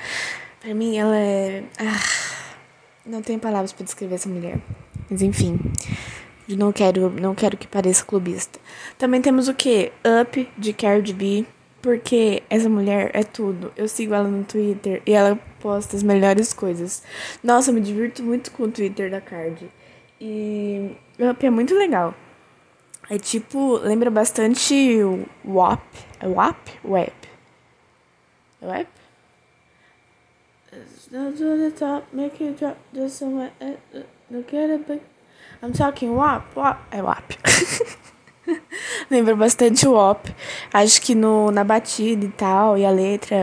Pra 0.60 0.74
mim, 0.74 0.98
ela 0.98 1.15
é. 1.15 1.63
Ah 1.77 2.33
não 3.06 3.22
tenho 3.22 3.40
palavras 3.40 3.72
para 3.72 3.84
descrever 3.84 4.16
essa 4.16 4.30
mulher. 4.30 4.60
Mas 5.10 5.22
enfim. 5.22 5.60
Não 6.48 6.72
quero, 6.72 7.10
não 7.10 7.34
quero 7.34 7.58
que 7.58 7.68
pareça 7.68 8.04
clubista. 8.04 8.60
Também 8.98 9.22
temos 9.22 9.48
o 9.48 9.54
que? 9.54 9.92
Up 10.22 10.50
de 10.58 10.74
Cardi 10.74 11.14
B. 11.14 11.46
Porque 11.82 12.44
essa 12.50 12.70
mulher 12.70 13.12
é 13.14 13.24
tudo. 13.24 13.74
Eu 13.76 13.90
sigo 13.90 14.14
ela 14.14 14.30
no 14.30 14.46
Twitter 14.46 15.02
e 15.06 15.12
ela 15.12 15.38
posta 15.60 15.98
as 15.98 16.04
melhores 16.04 16.54
coisas. 16.54 17.04
Nossa, 17.44 17.72
eu 17.72 17.74
me 17.74 17.82
divirto 17.82 18.24
muito 18.24 18.52
com 18.52 18.64
o 18.64 18.72
Twitter 18.72 19.12
da 19.12 19.20
Cardi. 19.20 19.70
E 20.20 20.92
Up 21.20 21.46
é 21.46 21.50
muito 21.50 21.76
legal. 21.76 22.14
É 23.10 23.18
tipo, 23.18 23.78
lembra 23.80 24.10
bastante 24.10 24.74
o 25.04 25.26
WAP. 25.46 25.84
É 26.22 26.28
WAP? 26.28 26.70
WAP. 26.86 27.14
É 28.62 28.66
WAP? 28.66 28.88
Down 31.12 31.34
to 31.34 31.58
the 31.58 31.72
top, 31.72 32.06
make 32.12 32.44
it 32.44 32.58
drop 32.58 32.77
just 32.94 33.18
somewhere. 33.18 33.51
Look 34.32 34.53
at 34.53 34.70
it, 34.70 34.88
but 34.88 35.01
I'm 35.62 35.72
talking 35.72 36.15
WAP, 36.15 36.56
WAP. 36.56 36.77
É 36.92 37.01
WAP. 37.01 37.38
Lembra 39.10 39.36
bastante 39.36 39.88
o 39.88 39.94
WAP. 39.94 40.30
Acho 40.74 41.01
que 41.01 41.13
no, 41.15 41.51
na 41.51 41.63
batida 41.63 42.25
e 42.25 42.30
tal, 42.30 42.77
e 42.77 42.86
a 42.86 42.89
letra 42.89 43.36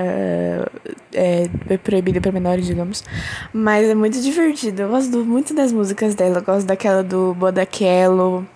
é, 1.12 1.48
é 1.68 1.78
proibida 1.78 2.20
para 2.20 2.32
menores, 2.32 2.66
digamos. 2.66 3.04
Mas 3.52 3.88
é 3.88 3.94
muito 3.94 4.20
divertido. 4.20 4.82
Eu 4.82 4.88
gosto 4.88 5.24
muito 5.24 5.54
das 5.54 5.72
músicas 5.72 6.14
dela. 6.14 6.38
Eu 6.38 6.42
gosto 6.42 6.66
daquela 6.66 7.02
do 7.02 7.34
Bodaquelo. 7.34 8.46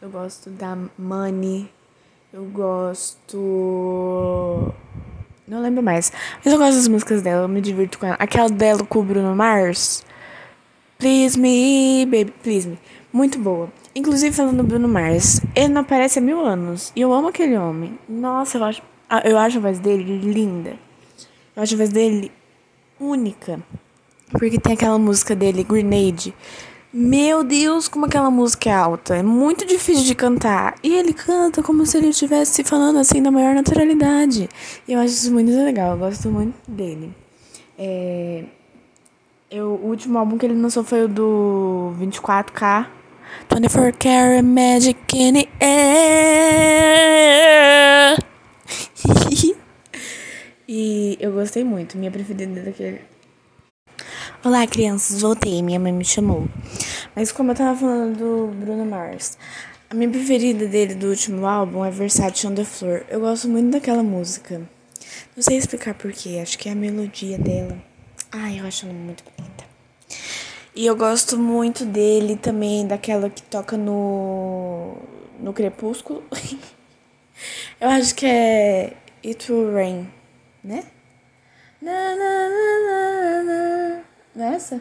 Eu 0.00 0.08
gosto 0.10 0.50
da 0.50 0.76
Money. 0.98 1.68
Eu 2.32 2.44
gosto. 2.46 3.38
Não 5.52 5.60
lembro 5.60 5.82
mais. 5.82 6.10
Mas 6.42 6.50
eu 6.50 6.58
gosto 6.58 6.76
das 6.76 6.88
músicas 6.88 7.20
dela, 7.20 7.42
eu 7.42 7.48
me 7.48 7.60
divirto 7.60 7.98
com 7.98 8.06
ela. 8.06 8.16
Aquela 8.18 8.48
dela 8.48 8.82
com 8.84 9.00
o 9.00 9.02
Bruno 9.02 9.36
Mars. 9.36 10.02
Please 10.98 11.38
me, 11.38 12.06
baby, 12.06 12.32
please 12.42 12.66
me. 12.66 12.78
Muito 13.12 13.38
boa. 13.38 13.70
Inclusive, 13.94 14.34
falando 14.34 14.56
do 14.56 14.62
Bruno 14.62 14.88
Mars, 14.88 15.42
ele 15.54 15.68
não 15.68 15.82
aparece 15.82 16.18
há 16.18 16.22
mil 16.22 16.40
anos. 16.40 16.90
E 16.96 17.02
eu 17.02 17.12
amo 17.12 17.28
aquele 17.28 17.54
homem. 17.58 17.98
Nossa, 18.08 18.56
eu 18.56 18.64
acho, 18.64 18.82
eu 19.24 19.36
acho 19.36 19.58
a 19.58 19.60
voz 19.60 19.78
dele 19.78 20.20
linda. 20.20 20.70
Eu 21.54 21.62
acho 21.62 21.74
a 21.74 21.76
voz 21.76 21.90
dele 21.90 22.32
única. 22.98 23.60
Porque 24.30 24.58
tem 24.58 24.72
aquela 24.72 24.98
música 24.98 25.36
dele, 25.36 25.64
Grenade 25.64 26.34
meu 26.94 27.42
Deus, 27.42 27.88
como 27.88 28.04
aquela 28.04 28.30
música 28.30 28.68
é 28.68 28.72
alta. 28.74 29.16
É 29.16 29.22
muito 29.22 29.64
difícil 29.64 30.04
de 30.04 30.14
cantar. 30.14 30.74
E 30.82 30.92
ele 30.94 31.14
canta 31.14 31.62
como 31.62 31.86
se 31.86 31.96
ele 31.96 32.08
estivesse 32.08 32.62
falando 32.62 32.98
assim 32.98 33.18
na 33.18 33.30
maior 33.30 33.54
naturalidade. 33.54 34.46
E 34.86 34.92
eu 34.92 35.00
acho 35.00 35.14
isso 35.14 35.32
muito 35.32 35.50
legal. 35.50 35.92
Eu 35.92 35.98
gosto 35.98 36.30
muito 36.30 36.54
dele. 36.70 37.14
É... 37.78 38.44
Eu, 39.50 39.68
o 39.82 39.86
último 39.88 40.18
álbum 40.18 40.36
que 40.36 40.44
ele 40.44 40.60
lançou 40.60 40.84
foi 40.84 41.04
o 41.04 41.08
do 41.08 41.94
24K. 41.98 42.86
24 43.50 43.98
Karat 43.98 44.42
Magic 44.44 44.98
in 45.16 45.32
the 45.32 45.48
Air. 45.60 45.78
e 50.68 51.16
eu 51.18 51.32
gostei 51.32 51.64
muito. 51.64 51.96
Minha 51.96 52.10
preferida 52.10 52.60
daquele 52.60 53.00
Olá, 54.44 54.66
crianças, 54.66 55.20
voltei, 55.20 55.62
minha 55.62 55.78
mãe 55.78 55.92
me 55.92 56.04
chamou. 56.04 56.48
Mas 57.14 57.30
como 57.30 57.50
eu 57.52 57.54
tava 57.54 57.78
falando 57.78 58.16
do 58.16 58.46
Bruno 58.54 58.86
Mars, 58.86 59.36
a 59.90 59.94
minha 59.94 60.08
preferida 60.08 60.66
dele 60.66 60.94
do 60.94 61.08
último 61.08 61.46
álbum 61.46 61.84
é 61.84 61.90
Versace 61.90 62.46
on 62.46 62.54
the 62.54 62.64
Floor. 62.64 63.02
Eu 63.08 63.20
gosto 63.20 63.48
muito 63.48 63.70
daquela 63.72 64.02
música. 64.02 64.62
Não 65.36 65.42
sei 65.42 65.58
explicar 65.58 65.94
porquê, 65.94 66.40
acho 66.42 66.58
que 66.58 66.68
é 66.68 66.72
a 66.72 66.74
melodia 66.74 67.38
dela. 67.38 67.76
Ai, 68.32 68.60
eu 68.60 68.66
acho 68.66 68.86
ela 68.86 68.94
muito 68.94 69.22
bonita. 69.36 69.64
E 70.74 70.86
eu 70.86 70.96
gosto 70.96 71.38
muito 71.38 71.84
dele 71.84 72.34
também, 72.34 72.86
daquela 72.86 73.28
que 73.28 73.42
toca 73.42 73.76
no. 73.76 74.96
no 75.38 75.52
Crepúsculo. 75.52 76.24
eu 77.78 77.90
acho 77.90 78.14
que 78.14 78.24
é 78.24 78.96
It 79.22 79.52
Will 79.52 79.74
Rain, 79.74 80.10
né? 80.64 80.84
Na, 81.82 82.16
na, 82.16 82.48
na, 83.44 84.02
na, 84.34 84.54
essa? 84.54 84.80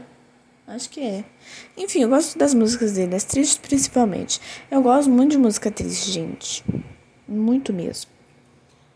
Acho 0.74 0.90
que 0.90 1.02
é. 1.02 1.26
Enfim, 1.76 2.04
eu 2.04 2.08
gosto 2.08 2.38
das 2.38 2.54
músicas 2.54 2.94
dele, 2.94 3.14
as 3.14 3.26
tristes 3.26 3.58
principalmente. 3.58 4.40
Eu 4.72 4.82
gosto 4.82 5.12
muito 5.12 5.32
de 5.32 5.38
música 5.38 5.70
triste, 5.70 6.10
gente. 6.10 6.64
Muito 7.28 7.74
mesmo. 7.74 8.10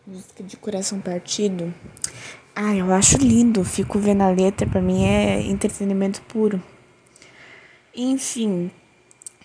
Música 0.08 0.42
de 0.42 0.56
coração 0.56 1.02
partido. 1.02 1.74
Ah, 2.56 2.74
eu 2.74 2.94
acho 2.94 3.18
lindo. 3.18 3.62
Fico 3.66 4.00
vendo 4.00 4.22
a 4.22 4.30
letra, 4.30 4.66
pra 4.66 4.82
mim 4.82 5.04
é 5.04 5.42
entretenimento 5.42 6.22
puro. 6.22 6.64
Enfim, 7.94 8.72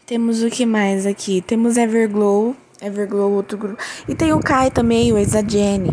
temos 0.07 0.41
o 0.45 0.51
que 0.51 0.65
mais 0.65 1.07
aqui? 1.07 1.43
Temos 1.43 1.77
Everglow. 1.77 2.55
Everglow, 2.81 3.33
outro 3.33 3.59
grupo. 3.59 3.83
E 4.09 4.15
tem 4.15 4.33
o 4.33 4.39
Kai 4.39 4.71
também, 4.71 5.13
o 5.13 5.19
ex 5.19 5.33
Jenny. 5.49 5.91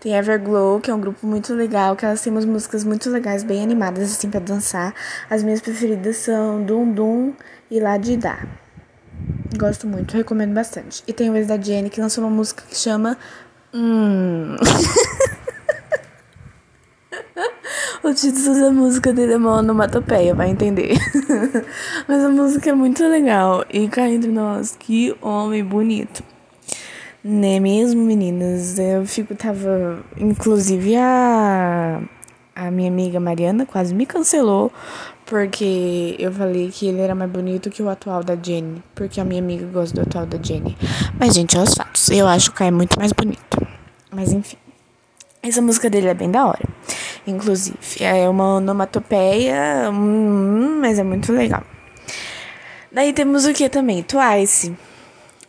Tem 0.00 0.16
Everglow, 0.16 0.80
que 0.80 0.90
é 0.90 0.94
um 0.94 1.00
grupo 1.00 1.26
muito 1.26 1.52
legal, 1.52 1.94
que 1.94 2.06
elas 2.06 2.22
têm 2.22 2.32
umas 2.32 2.46
músicas 2.46 2.84
muito 2.84 3.10
legais, 3.10 3.44
bem 3.44 3.62
animadas, 3.62 4.10
assim, 4.10 4.30
pra 4.30 4.40
dançar. 4.40 4.94
As 5.28 5.42
minhas 5.42 5.60
preferidas 5.60 6.16
são 6.16 6.62
Dum 6.64 6.90
Dum 6.90 7.34
e 7.70 7.78
Lá 7.78 7.98
de 7.98 8.16
Dá. 8.16 8.38
Gosto 9.58 9.86
muito, 9.86 10.16
recomendo 10.16 10.54
bastante. 10.54 11.02
E 11.06 11.12
tem 11.12 11.28
o 11.28 11.36
ex 11.36 11.46
da 11.46 11.60
Jenny, 11.60 11.90
que 11.90 12.00
lançou 12.00 12.24
uma 12.24 12.30
música 12.30 12.64
que 12.66 12.76
chama... 12.76 13.18
Hum... 13.74 14.56
O 18.02 18.14
título 18.14 18.58
da 18.58 18.70
música 18.70 19.12
dele 19.12 19.34
é 19.34 19.36
uma 19.36 19.58
onomatopeia, 19.58 20.34
vai 20.34 20.48
entender. 20.48 20.96
Mas 22.08 22.24
a 22.24 22.30
música 22.30 22.70
é 22.70 22.72
muito 22.72 23.06
legal. 23.06 23.62
E 23.70 23.88
cá 23.88 24.08
entre 24.08 24.30
nós, 24.30 24.74
que 24.76 25.14
homem 25.20 25.62
bonito. 25.62 26.24
Né 27.22 27.60
mesmo, 27.60 28.02
meninas? 28.02 28.78
Eu 28.78 29.04
fico, 29.06 29.34
tava. 29.34 30.02
Inclusive 30.16 30.96
a. 30.96 32.00
A 32.54 32.70
minha 32.70 32.90
amiga 32.90 33.18
Mariana 33.18 33.64
quase 33.64 33.94
me 33.94 34.04
cancelou 34.04 34.70
porque 35.30 36.16
eu 36.18 36.32
falei 36.32 36.70
que 36.70 36.88
ele 36.88 37.00
era 37.00 37.14
mais 37.14 37.30
bonito 37.30 37.70
que 37.70 37.80
o 37.80 37.88
atual 37.88 38.24
da 38.24 38.34
Jenny. 38.34 38.82
Porque 38.96 39.20
a 39.20 39.24
minha 39.24 39.40
amiga 39.40 39.64
gosta 39.66 39.94
do 39.94 40.02
atual 40.02 40.26
da 40.26 40.36
Jenny. 40.42 40.76
Mas, 41.18 41.34
gente, 41.34 41.56
é 41.56 41.62
os 41.62 41.72
fatos. 41.72 42.10
Eu 42.10 42.26
acho 42.26 42.50
que 42.50 42.56
o 42.56 42.58
Kai 42.58 42.68
é 42.68 42.72
muito 42.72 42.98
mais 42.98 43.12
bonito. 43.12 43.64
Mas, 44.10 44.32
enfim. 44.32 44.56
Essa 45.40 45.62
música 45.62 45.88
dele 45.88 46.08
é 46.08 46.14
bem 46.14 46.30
da 46.30 46.44
hora. 46.44 46.68
Inclusive. 47.26 47.78
É 48.00 48.28
uma 48.28 48.56
onomatopeia, 48.56 49.88
hum, 49.92 50.80
mas 50.80 50.98
é 50.98 51.04
muito 51.04 51.32
legal. 51.32 51.62
Daí 52.90 53.12
temos 53.12 53.46
o 53.46 53.52
que 53.52 53.68
também? 53.68 54.02
Twice. 54.02 54.74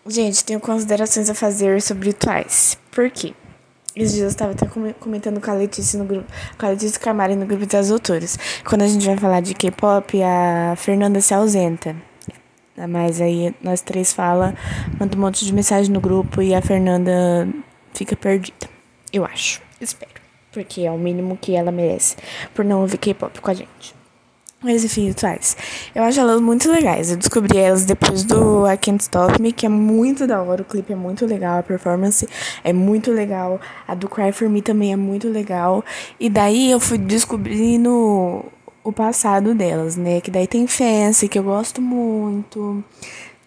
Gente, 0.08 0.44
tenho 0.44 0.60
considerações 0.60 1.30
a 1.30 1.36
fazer 1.36 1.80
sobre 1.80 2.12
Twice. 2.12 2.76
Por 2.90 3.10
quê? 3.12 3.36
Esses 3.96 4.14
dias 4.14 4.24
eu 4.24 4.30
estava 4.30 4.54
até 4.54 4.66
comentando 5.00 5.40
com 5.40 5.52
a 5.52 5.54
Letícia 5.54 6.00
no 6.00 6.06
grupo, 6.06 6.26
com 6.58 6.66
a 6.66 6.70
Letícia 6.70 7.00
Camari 7.00 7.36
no 7.36 7.46
grupo 7.46 7.68
das 7.68 7.92
autoras. 7.92 8.40
Quando 8.66 8.82
a 8.82 8.88
gente 8.88 9.06
vai 9.06 9.16
falar 9.18 9.42
de 9.42 9.54
K-pop, 9.54 10.24
a 10.24 10.76
Fernanda 10.76 11.22
se 11.22 11.34
ausenta. 11.34 11.96
Mas 12.90 13.22
aí 13.22 13.54
nós 13.62 13.82
três 13.82 14.12
fala, 14.12 14.56
manda 15.00 15.16
um 15.16 15.20
monte 15.20 15.46
de 15.46 15.54
mensagem 15.54 15.92
no 15.92 16.02
grupo 16.02 16.42
e 16.42 16.56
a 16.56 16.62
Fernanda 16.62 17.48
fica 17.94 18.16
perdida. 18.16 18.68
Eu 19.14 19.24
acho. 19.24 19.62
Espero. 19.80 20.20
Porque 20.52 20.82
é 20.82 20.92
o 20.92 20.98
mínimo 20.98 21.38
que 21.38 21.56
ela 21.56 21.72
merece 21.72 22.16
por 22.56 22.66
não 22.66 22.82
ouvir 22.82 22.98
K-pop 22.98 23.40
com 23.40 23.52
a 23.52 23.54
gente. 23.54 24.01
Mas 24.64 24.84
enfim. 24.86 25.14
Eu 25.96 26.04
acho 26.04 26.20
elas 26.20 26.40
muito 26.40 26.72
legais. 26.72 27.10
Eu 27.10 27.18
descobri 27.18 27.58
elas 27.58 27.84
depois 27.84 28.24
do 28.24 28.70
I 28.72 28.78
Can't 28.78 29.02
Stop 29.02 29.42
Me, 29.42 29.52
que 29.52 29.66
é 29.66 29.70
muito 29.70 30.28
da 30.28 30.42
hora. 30.42 30.62
O 30.62 30.66
clipe 30.66 30.94
é 30.94 30.96
muito 30.96 31.26
legal, 31.26 31.60
a 31.60 31.64
performance 31.64 32.28
é 32.64 32.72
muito 32.72 33.12
legal. 33.12 33.60
A 33.88 33.96
do 33.96 34.08
Cry 34.08 34.32
For 34.32 34.48
Me 34.48 34.62
também 34.62 34.94
é 34.94 34.96
muito 34.96 35.28
legal. 35.30 35.84
E 36.20 36.30
daí 36.30 36.70
eu 36.70 36.80
fui 36.80 37.00
descobrindo 37.00 38.46
o 38.84 38.92
passado 38.92 39.56
delas, 39.56 39.96
né? 39.96 40.22
Que 40.22 40.30
daí 40.30 40.46
tem 40.48 40.68
Fancy, 40.68 41.28
que 41.28 41.40
eu 41.40 41.44
gosto 41.44 41.82
muito. 41.82 42.84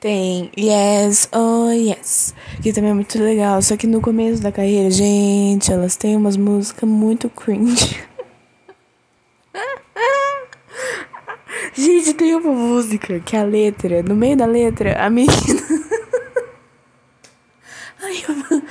Tem 0.01 0.51
Yes, 0.59 1.29
Oh 1.33 1.71
Yes, 1.71 2.35
que 2.61 2.73
também 2.73 2.91
é 2.91 2.95
muito 2.95 3.19
legal. 3.19 3.63
Só 3.63 3.77
que 3.77 3.87
no 3.87 4.01
começo 4.01 4.43
da 4.43 4.53
carreira, 4.53 4.91
gente, 4.91 5.73
elas 5.73 5.97
têm 5.97 6.17
umas 6.17 6.37
músicas 6.37 6.89
muito 6.89 7.31
cringe. 7.31 8.03
Gente, 11.85 12.15
tem 12.15 12.35
uma 12.35 12.51
música 12.51 13.21
que 13.21 13.37
a 13.37 13.45
letra, 13.45 14.03
no 14.03 14.17
meio 14.17 14.35
da 14.35 14.47
letra, 14.47 15.05
a 15.05 15.11
menina. 15.11 15.35
Ai, 18.03 18.25
eu... 18.27 18.63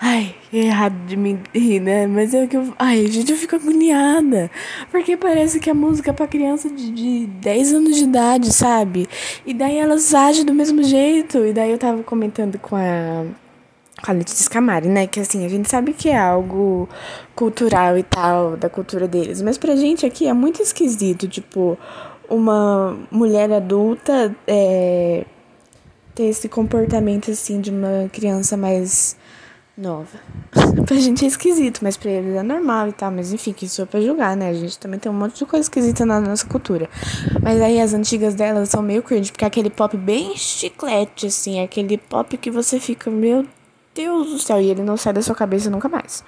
Ai, 0.00 0.34
é 0.50 0.58
errado 0.58 0.94
de 1.06 1.14
me 1.14 1.38
rir, 1.52 1.80
né? 1.80 2.06
Mas 2.06 2.32
é 2.32 2.46
que 2.46 2.56
eu. 2.56 2.72
Ai, 2.78 3.06
gente, 3.08 3.32
eu 3.32 3.36
fico 3.36 3.56
agoniada. 3.56 4.50
Porque 4.90 5.14
parece 5.14 5.60
que 5.60 5.68
a 5.68 5.74
música 5.74 6.10
é 6.10 6.14
pra 6.14 6.26
criança 6.26 6.70
de, 6.70 6.90
de 6.90 7.26
10 7.26 7.74
anos 7.74 7.96
de 7.96 8.04
idade, 8.04 8.50
sabe? 8.50 9.06
E 9.44 9.52
daí 9.52 9.76
elas 9.76 10.14
agem 10.14 10.46
do 10.46 10.54
mesmo 10.54 10.82
jeito. 10.82 11.44
E 11.44 11.52
daí 11.52 11.70
eu 11.70 11.78
tava 11.78 12.02
comentando 12.02 12.58
com 12.58 12.76
a 12.76 13.26
com 14.02 14.10
a 14.10 14.14
Letícia 14.14 14.50
Camari, 14.50 14.88
né? 14.88 15.06
Que 15.06 15.20
assim, 15.20 15.44
a 15.44 15.48
gente 15.48 15.68
sabe 15.68 15.92
que 15.92 16.08
é 16.08 16.18
algo 16.18 16.88
cultural 17.34 17.98
e 17.98 18.02
tal, 18.02 18.56
da 18.56 18.70
cultura 18.70 19.06
deles. 19.06 19.42
Mas 19.42 19.58
pra 19.58 19.76
gente 19.76 20.06
aqui 20.06 20.26
é 20.26 20.32
muito 20.32 20.62
esquisito, 20.62 21.28
tipo, 21.28 21.78
uma 22.28 22.96
mulher 23.10 23.52
adulta 23.52 24.34
é, 24.46 25.24
ter 26.14 26.24
esse 26.24 26.48
comportamento 26.48 27.30
assim 27.30 27.60
de 27.60 27.70
uma 27.70 28.08
criança 28.12 28.56
mais 28.56 29.16
nova. 29.76 30.18
pra 30.86 30.96
gente 30.96 31.24
é 31.24 31.28
esquisito, 31.28 31.80
mas 31.82 31.96
pra 31.96 32.10
eles 32.10 32.34
é 32.34 32.42
normal 32.42 32.88
e 32.88 32.92
tal. 32.92 33.10
Mas 33.10 33.32
enfim, 33.32 33.52
que 33.52 33.66
isso 33.66 33.82
é 33.82 33.84
pra 33.84 34.00
julgar, 34.00 34.36
né? 34.36 34.48
A 34.48 34.54
gente 34.54 34.78
também 34.78 34.98
tem 34.98 35.10
um 35.10 35.14
monte 35.14 35.38
de 35.38 35.46
coisa 35.46 35.64
esquisita 35.64 36.06
na 36.06 36.20
nossa 36.20 36.46
cultura. 36.46 36.88
Mas 37.42 37.60
aí 37.60 37.80
as 37.80 37.92
antigas 37.92 38.34
delas 38.34 38.68
são 38.68 38.82
meio 38.82 39.02
cringe, 39.02 39.32
porque 39.32 39.44
é 39.44 39.48
aquele 39.48 39.70
pop 39.70 39.96
bem 39.96 40.36
chiclete, 40.36 41.26
assim, 41.26 41.58
é 41.58 41.64
aquele 41.64 41.98
pop 41.98 42.36
que 42.36 42.50
você 42.50 42.78
fica, 42.78 43.10
meu 43.10 43.44
Deus 43.94 44.30
do 44.30 44.38
céu, 44.38 44.60
e 44.60 44.70
ele 44.70 44.82
não 44.82 44.96
sai 44.96 45.12
da 45.12 45.22
sua 45.22 45.34
cabeça 45.34 45.70
nunca 45.70 45.88
mais. 45.88 46.24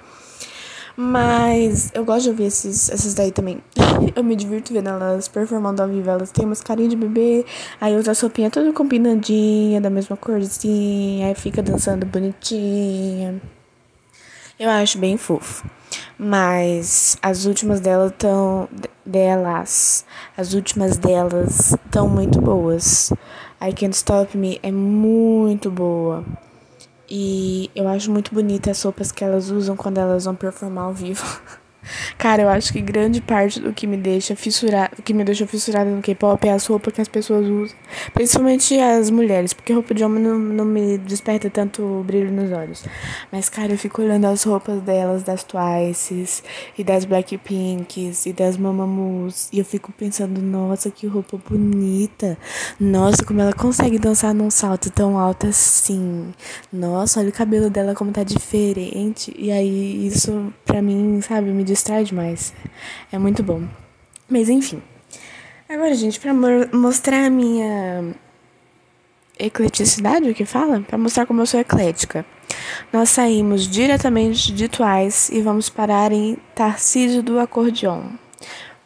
Mas 0.99 1.91
eu 1.93 2.03
gosto 2.03 2.23
de 2.23 2.29
ouvir 2.29 2.45
esses, 2.45 2.89
essas 2.89 3.13
daí 3.13 3.31
também. 3.31 3.61
eu 4.15 4.23
me 4.23 4.35
divirto 4.35 4.73
vendo 4.73 4.89
elas 4.89 5.27
performando 5.27 5.79
ao 5.83 5.87
vivo. 5.87 6.09
Elas 6.09 6.31
têm 6.31 6.43
umas 6.43 6.63
carinhas 6.63 6.89
de 6.89 6.95
bebê, 6.95 7.45
aí 7.79 7.95
usa 7.95 8.11
a 8.11 8.15
sopinha 8.15 8.49
toda 8.49 8.73
combinandinha, 8.73 9.79
da 9.79 9.91
mesma 9.91 10.17
corzinha, 10.17 11.27
aí 11.27 11.35
fica 11.35 11.61
dançando 11.61 12.03
bonitinha. 12.03 13.39
Eu 14.59 14.71
acho 14.71 14.97
bem 14.97 15.17
fofo. 15.17 15.69
Mas 16.17 17.15
as 17.21 17.45
últimas 17.45 17.79
delas 17.79 18.11
estão. 18.11 18.67
delas. 19.05 20.03
As 20.35 20.53
últimas 20.55 20.97
delas 20.97 21.73
estão 21.85 22.09
muito 22.09 22.41
boas. 22.41 23.11
I 23.61 23.71
Can't 23.71 23.95
Stop 23.95 24.35
Me 24.35 24.59
é 24.63 24.71
muito 24.71 25.69
boa. 25.69 26.25
E 27.09 27.71
eu 27.75 27.87
acho 27.87 28.11
muito 28.11 28.33
bonita 28.33 28.71
as 28.71 28.81
roupas 28.81 29.11
que 29.11 29.23
elas 29.23 29.49
usam 29.49 29.75
quando 29.75 29.97
elas 29.97 30.25
vão 30.25 30.35
performar 30.35 30.85
ao 30.85 30.93
vivo. 30.93 31.23
Cara, 32.17 32.43
eu 32.43 32.49
acho 32.49 32.71
que 32.73 32.81
grande 32.81 33.21
parte 33.21 33.59
do 33.59 33.73
que 33.73 33.87
me 33.87 33.97
deixa 33.97 34.35
fissurada, 34.35 34.91
que 35.03 35.13
me 35.13 35.23
deixa 35.23 35.45
fissurada 35.47 35.89
no 35.89 36.01
K-pop 36.01 36.47
é 36.47 36.51
as 36.51 36.65
roupas 36.65 36.93
que 36.93 37.01
as 37.01 37.07
pessoas 37.07 37.47
usam. 37.47 37.75
Principalmente 38.13 38.77
as 38.79 39.09
mulheres, 39.09 39.53
porque 39.53 39.73
roupa 39.73 39.93
de 39.93 40.03
homem 40.03 40.23
não, 40.23 40.37
não 40.37 40.65
me 40.65 40.97
desperta 40.97 41.49
tanto 41.49 42.03
brilho 42.05 42.31
nos 42.31 42.51
olhos. 42.51 42.83
Mas, 43.31 43.49
cara, 43.49 43.73
eu 43.73 43.77
fico 43.77 44.01
olhando 44.01 44.25
as 44.25 44.43
roupas 44.43 44.81
delas, 44.81 45.23
das 45.23 45.43
Twices, 45.43 46.43
e 46.77 46.83
das 46.83 47.05
Blackpinks, 47.05 48.25
e 48.25 48.33
das 48.33 48.57
Mamamoo, 48.57 49.29
e 49.51 49.59
eu 49.59 49.65
fico 49.65 49.91
pensando, 49.91 50.41
nossa, 50.41 50.89
que 50.89 51.07
roupa 51.07 51.39
bonita. 51.49 52.37
Nossa, 52.79 53.23
como 53.25 53.41
ela 53.41 53.53
consegue 53.53 53.97
dançar 53.97 54.33
num 54.33 54.49
salto 54.49 54.89
tão 54.89 55.17
alto 55.17 55.47
assim. 55.47 56.33
Nossa, 56.71 57.19
olha 57.19 57.29
o 57.29 57.33
cabelo 57.33 57.69
dela 57.69 57.93
como 57.93 58.11
tá 58.11 58.23
diferente. 58.23 59.33
E 59.37 59.51
aí, 59.51 60.07
isso 60.07 60.53
pra 60.65 60.81
mim, 60.81 61.19
sabe, 61.21 61.51
me 61.51 61.63
distrai 61.77 62.03
demais. 62.03 62.53
É 63.11 63.17
muito 63.17 63.43
bom. 63.43 63.63
Mas 64.27 64.49
enfim. 64.49 64.81
Agora, 65.69 65.93
gente, 65.93 66.19
para 66.19 66.33
mostrar 66.33 67.25
a 67.25 67.29
minha 67.29 68.15
ecleticidade, 69.39 70.29
o 70.29 70.33
que 70.33 70.45
fala? 70.45 70.81
Para 70.81 70.97
mostrar 70.97 71.25
como 71.25 71.41
eu 71.41 71.45
sou 71.45 71.59
eclética. 71.59 72.25
Nós 72.91 73.09
saímos 73.09 73.67
diretamente 73.67 74.51
de 74.51 74.67
Twice 74.67 75.33
e 75.33 75.41
vamos 75.41 75.69
parar 75.69 76.11
em 76.11 76.37
Tarcísio 76.55 77.21
do 77.21 77.39
Acordeon. 77.39 78.03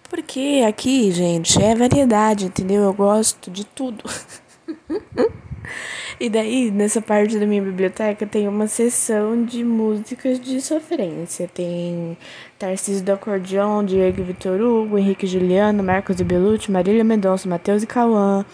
Porque 0.10 0.64
aqui, 0.68 1.12
gente, 1.12 1.62
é 1.62 1.74
variedade, 1.74 2.46
entendeu? 2.46 2.84
Eu 2.84 2.94
gosto 2.94 3.50
de 3.50 3.64
tudo. 3.64 4.04
E 6.20 6.30
daí, 6.30 6.72
nessa 6.72 7.02
parte 7.02 7.38
da 7.40 7.46
minha 7.46 7.62
biblioteca, 7.62 8.26
tem 8.26 8.48
uma 8.48 8.68
seção 8.68 9.44
de 9.44 9.64
músicas 9.64 10.40
de 10.40 10.62
sofrência. 10.62 11.50
Tem 11.54 12.18
Tarcísio 12.60 13.04
do 13.04 13.12
Acordeon, 13.14 13.84
Diego 13.84 14.24
Vitor 14.24 14.62
Hugo, 14.62 14.98
Henrique 14.98 15.26
Juliano, 15.26 15.84
Marcos 15.84 16.16
de 16.16 16.24
Belucci, 16.24 16.72
Marília 16.72 17.04
Mendonça, 17.04 17.50
Matheus 17.50 17.84
e 17.84 17.88
Cauã. 17.88 18.46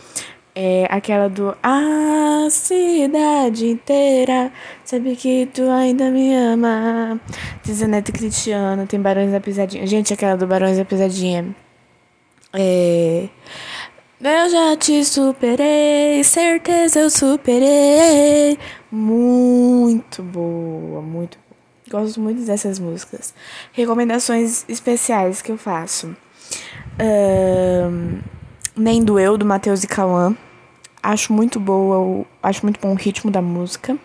É 0.55 0.87
aquela 0.89 1.29
do 1.29 1.55
A 1.61 2.47
cidade 2.49 3.67
inteira 3.67 4.51
sabe 4.83 5.15
que 5.15 5.47
tu 5.53 5.69
ainda 5.69 6.09
me 6.09 6.33
ama. 6.33 7.19
De 7.63 7.73
Zanete 7.73 8.11
Cristiano, 8.11 8.87
tem 8.87 8.99
Barões 8.99 9.31
da 9.31 9.39
Pisadinha. 9.39 9.85
Gente, 9.85 10.13
aquela 10.13 10.35
do 10.35 10.47
Barões 10.47 10.77
da 10.77 10.85
Pisadinha. 10.85 11.55
É. 12.53 13.27
Eu 14.19 14.49
já 14.49 14.75
te 14.75 15.05
superei, 15.05 16.23
certeza 16.23 17.01
eu 17.01 17.09
superei. 17.09 18.57
Muito 18.91 20.23
boa, 20.23 21.03
muito 21.03 21.37
boa. 21.37 22.01
Gosto 22.03 22.19
muito 22.19 22.43
dessas 22.43 22.79
músicas. 22.79 23.31
Recomendações 23.71 24.65
especiais 24.67 25.43
que 25.43 25.51
eu 25.51 25.57
faço. 25.57 26.15
Um, 26.99 28.19
Nem 28.75 29.03
Doeu, 29.03 29.37
do 29.37 29.45
Matheus 29.45 29.83
e 29.83 29.87
Cauã. 29.87 30.35
Acho 31.03 31.31
muito 31.31 31.59
boa, 31.59 32.25
acho 32.41 32.65
muito 32.65 32.79
bom 32.79 32.93
o 32.93 32.95
ritmo 32.95 33.29
da 33.29 33.41
música. 33.41 33.95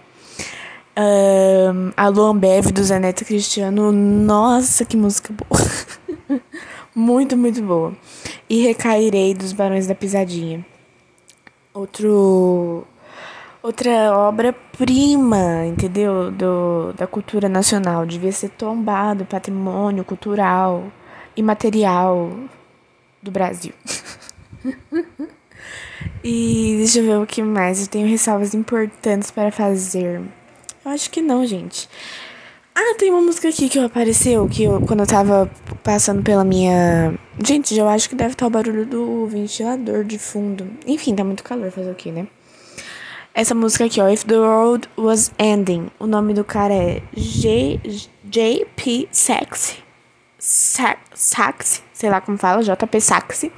Um, 0.94 1.90
Alô 1.96 2.27
Ambev, 2.27 2.66
do 2.70 2.85
Zé 2.85 2.98
Neto 2.98 3.25
Cristiano. 3.25 3.90
Nossa, 3.90 4.85
que 4.85 4.94
música 4.94 5.33
boa. 5.33 6.40
muito, 6.94 7.37
muito 7.37 7.62
boa 7.62 7.92
e 8.48 8.62
Recairei 8.62 9.35
dos 9.35 9.52
Barões 9.52 9.87
da 9.87 9.94
Pisadinha. 9.94 10.64
Outro 11.72 12.87
outra 13.62 14.12
obra-prima, 14.16 15.66
entendeu? 15.66 16.31
Do, 16.31 16.92
da 16.94 17.07
cultura 17.07 17.48
nacional. 17.48 18.05
Devia 18.05 18.33
ser 18.33 18.50
tombado, 18.50 19.24
patrimônio 19.24 20.05
cultural. 20.05 20.92
imaterial 21.37 22.31
do 23.22 23.31
Brasil. 23.31 23.72
e 26.22 26.74
deixa 26.78 26.98
eu 26.98 27.05
ver 27.05 27.18
o 27.18 27.26
que 27.26 27.42
mais. 27.42 27.81
Eu 27.81 27.87
tenho 27.87 28.09
ressalvas 28.09 28.52
importantes 28.52 29.31
para 29.31 29.50
fazer. 29.50 30.20
Eu 30.85 30.90
acho 30.90 31.11
que 31.11 31.22
não, 31.22 31.46
gente. 31.46 31.88
Ah, 32.75 32.95
tem 32.99 33.11
uma 33.11 33.21
música 33.21 33.49
aqui 33.49 33.69
que 33.69 33.79
apareceu, 33.79 34.49
que 34.49 34.65
eu, 34.65 34.81
quando 34.81 35.01
eu 35.01 35.07
tava 35.07 35.51
passando 35.83 36.23
pela 36.23 36.43
minha. 36.43 37.15
Gente, 37.45 37.77
eu 37.77 37.87
acho 37.87 38.09
que 38.09 38.15
deve 38.15 38.33
estar 38.33 38.47
o 38.47 38.51
barulho 38.51 38.87
do 38.87 39.27
ventilador 39.27 40.05
de 40.05 40.19
fundo. 40.19 40.67
Enfim, 40.87 41.15
tá 41.15 41.23
muito 41.23 41.45
calor 41.45 41.71
fazer 41.71 41.91
o 41.91 41.95
quê, 41.95 42.11
né? 42.11 42.27
Essa 43.35 43.55
música 43.55 43.85
aqui, 43.85 44.01
ó, 44.01 44.09
If 44.09 44.25
the 44.25 44.39
World 44.39 44.89
Was 44.97 45.33
Ending. 45.39 45.91
O 45.99 46.07
nome 46.07 46.33
do 46.33 46.45
cara 46.45 46.73
é 46.73 47.03
J, 47.15 47.81
JP 48.25 49.09
Saxe. 49.11 49.77
Saxe, 50.39 51.83
sei 51.93 52.11
lá 52.11 52.21
como 52.21 52.39
fala, 52.39 52.63
JP 52.63 53.01
Saxe. 53.01 53.53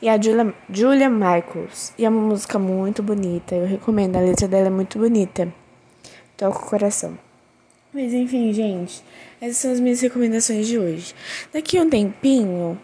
E 0.00 0.08
a 0.08 0.20
Julia, 0.20 0.54
Julia 0.70 1.08
Michaels. 1.08 1.94
E 1.98 2.04
é 2.04 2.08
uma 2.08 2.20
música 2.20 2.58
muito 2.58 3.02
bonita. 3.02 3.54
Eu 3.54 3.66
recomendo, 3.66 4.16
a 4.16 4.20
letra 4.20 4.46
dela 4.46 4.66
é 4.66 4.70
muito 4.70 4.98
bonita. 4.98 5.52
Toca 6.36 6.58
o 6.58 6.66
coração. 6.66 7.16
Mas 7.92 8.14
enfim, 8.14 8.52
gente, 8.52 9.04
essas 9.40 9.58
são 9.58 9.72
as 9.72 9.78
minhas 9.78 10.00
recomendações 10.00 10.66
de 10.66 10.78
hoje. 10.78 11.14
Daqui 11.52 11.78
um 11.78 11.90
tempinho, 11.90 12.78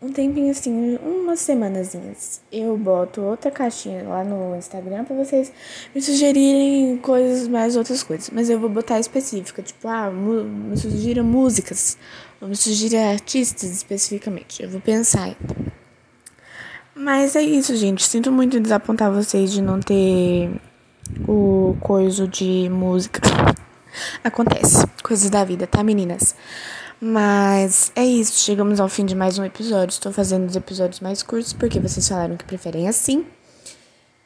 um 0.00 0.12
tempinho 0.12 0.52
assim, 0.52 0.98
umas 1.02 1.40
semanazinhas, 1.40 2.40
eu 2.52 2.76
boto 2.76 3.22
outra 3.22 3.50
caixinha 3.50 4.04
lá 4.04 4.22
no 4.22 4.56
Instagram 4.56 5.04
para 5.04 5.16
vocês 5.16 5.52
me 5.92 6.00
sugerirem 6.00 6.96
coisas, 6.98 7.48
mais 7.48 7.74
outras 7.76 8.04
coisas. 8.04 8.30
Mas 8.30 8.48
eu 8.48 8.60
vou 8.60 8.68
botar 8.68 9.00
específica, 9.00 9.62
tipo, 9.62 9.88
ah, 9.88 10.10
me 10.10 10.76
sugira 10.76 11.24
músicas, 11.24 11.98
ou 12.40 12.46
me 12.46 12.54
sugira 12.54 13.10
artistas 13.10 13.68
especificamente. 13.70 14.62
Eu 14.62 14.68
vou 14.68 14.80
pensar. 14.80 15.36
Mas 16.94 17.34
é 17.34 17.42
isso, 17.42 17.74
gente. 17.74 18.04
Sinto 18.04 18.30
muito 18.30 18.60
desapontar 18.60 19.10
vocês 19.10 19.50
de 19.50 19.60
não 19.60 19.80
ter 19.80 20.50
o 21.26 21.76
coisa 21.80 22.28
de 22.28 22.68
música. 22.68 23.20
Acontece, 24.22 24.86
coisas 25.02 25.30
da 25.30 25.44
vida, 25.44 25.66
tá, 25.66 25.82
meninas? 25.82 26.34
Mas 27.00 27.90
é 27.96 28.04
isso, 28.04 28.38
chegamos 28.44 28.78
ao 28.78 28.88
fim 28.88 29.04
de 29.04 29.14
mais 29.14 29.38
um 29.38 29.44
episódio. 29.44 29.92
Estou 29.92 30.12
fazendo 30.12 30.48
os 30.48 30.54
episódios 30.54 31.00
mais 31.00 31.22
curtos 31.22 31.52
porque 31.52 31.80
vocês 31.80 32.08
falaram 32.08 32.36
que 32.36 32.44
preferem 32.44 32.88
assim. 32.88 33.26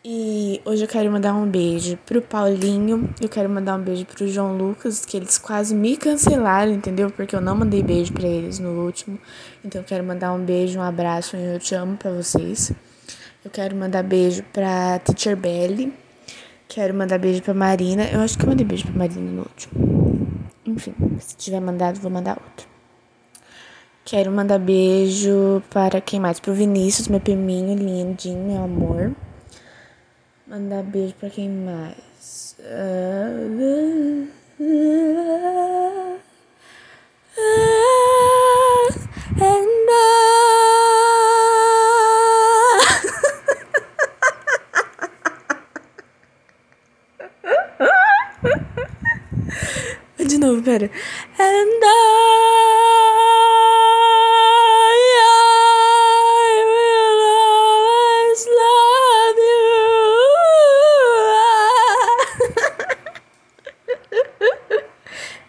E 0.05 0.61
hoje 0.65 0.85
eu 0.85 0.89
quero 0.89 1.11
mandar 1.11 1.35
um 1.35 1.51
beijo 1.51 1.99
pro 2.07 2.23
Paulinho, 2.23 3.13
eu 3.21 3.29
quero 3.29 3.51
mandar 3.51 3.77
um 3.77 3.83
beijo 3.83 4.05
pro 4.05 4.29
João 4.29 4.57
Lucas, 4.57 5.05
que 5.05 5.17
eles 5.17 5.37
quase 5.37 5.75
me 5.75 5.97
cancelaram, 5.97 6.71
entendeu? 6.71 7.11
Porque 7.11 7.35
eu 7.35 7.41
não 7.41 7.57
mandei 7.57 7.83
beijo 7.83 8.13
para 8.13 8.29
eles 8.29 8.61
no 8.61 8.85
último. 8.85 9.19
Então 9.65 9.81
eu 9.81 9.85
quero 9.85 10.05
mandar 10.05 10.33
um 10.33 10.45
beijo, 10.45 10.79
um 10.79 10.83
abraço, 10.83 11.37
um 11.37 11.41
eu 11.41 11.59
te 11.59 11.75
amo 11.75 11.97
para 11.97 12.13
vocês. 12.13 12.71
Eu 13.45 13.51
quero 13.51 13.75
mandar 13.75 14.05
beijo 14.05 14.45
pra 14.53 15.01
Teacher 15.01 15.37
Belly, 15.37 15.93
Quero 16.69 16.95
mandar 16.95 17.19
beijo 17.19 17.43
pra 17.43 17.55
Marina. 17.55 18.09
Eu 18.11 18.21
acho 18.21 18.37
que 18.37 18.45
eu 18.45 18.49
mandei 18.49 18.67
beijo 18.67 18.87
pra 18.87 18.99
Marina 18.99 19.31
no 19.31 19.43
último. 19.43 20.17
Enfim, 20.67 20.95
se 21.21 21.37
tiver 21.37 21.61
mandado, 21.61 22.01
vou 22.01 22.11
mandar 22.11 22.39
outro. 22.43 22.69
Quero 24.05 24.31
mandar 24.31 24.59
beijo 24.59 25.63
para 25.71 26.01
quem 26.01 26.21
mais? 26.21 26.39
Pro 26.39 26.55
Vinícius, 26.55 27.09
meu 27.09 27.21
priminho, 27.21 27.77
lindinho, 27.77 28.47
meu 28.47 28.65
amor. 28.65 29.13
Mandar 30.47 30.83
beijo 30.83 31.15
para 31.15 31.31
quem 31.31 31.49
mais? 31.49 32.57
Uh... 32.61 34.29
De 50.37 50.41
novo, 50.41 50.61
pera. 50.61 50.91
And 51.39 51.81
I, 51.83 51.87
I 55.23 56.57
will 56.69 57.23
always 57.57 58.43
love 58.61 59.39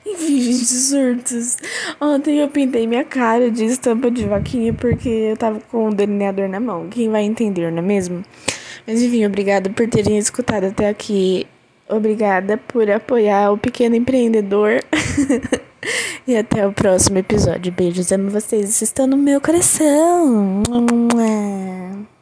you. 0.05 0.13
Enfim, 0.13 0.39
gente, 0.41 0.65
surtos. 0.67 1.57
Ontem 1.99 2.39
eu 2.39 2.47
pintei 2.47 2.87
minha 2.87 3.03
cara 3.03 3.51
de 3.51 3.65
estampa 3.65 4.09
de 4.09 4.23
vaquinha 4.25 4.73
porque 4.73 5.09
eu 5.09 5.35
tava 5.35 5.59
com 5.69 5.89
o 5.89 5.93
delineador 5.93 6.47
na 6.47 6.61
mão. 6.61 6.87
Quem 6.87 7.09
vai 7.09 7.23
entender, 7.23 7.69
não 7.73 7.79
é 7.79 7.81
mesmo? 7.81 8.23
Mas 8.87 9.01
enfim, 9.01 9.25
obrigada 9.25 9.69
por 9.69 9.85
terem 9.89 10.17
escutado 10.17 10.63
até 10.63 10.87
aqui. 10.87 11.45
Obrigada 11.89 12.57
por 12.57 12.89
apoiar 12.89 13.51
o 13.51 13.57
pequeno 13.57 13.95
empreendedor. 13.95 14.83
e 16.27 16.35
até 16.35 16.67
o 16.67 16.73
próximo 16.73 17.17
episódio. 17.17 17.71
Beijos, 17.71 18.11
amo 18.11 18.29
vocês. 18.29 18.69
Vocês 18.69 18.81
estão 18.81 19.07
no 19.07 19.17
meu 19.17 19.39
coração. 19.39 20.63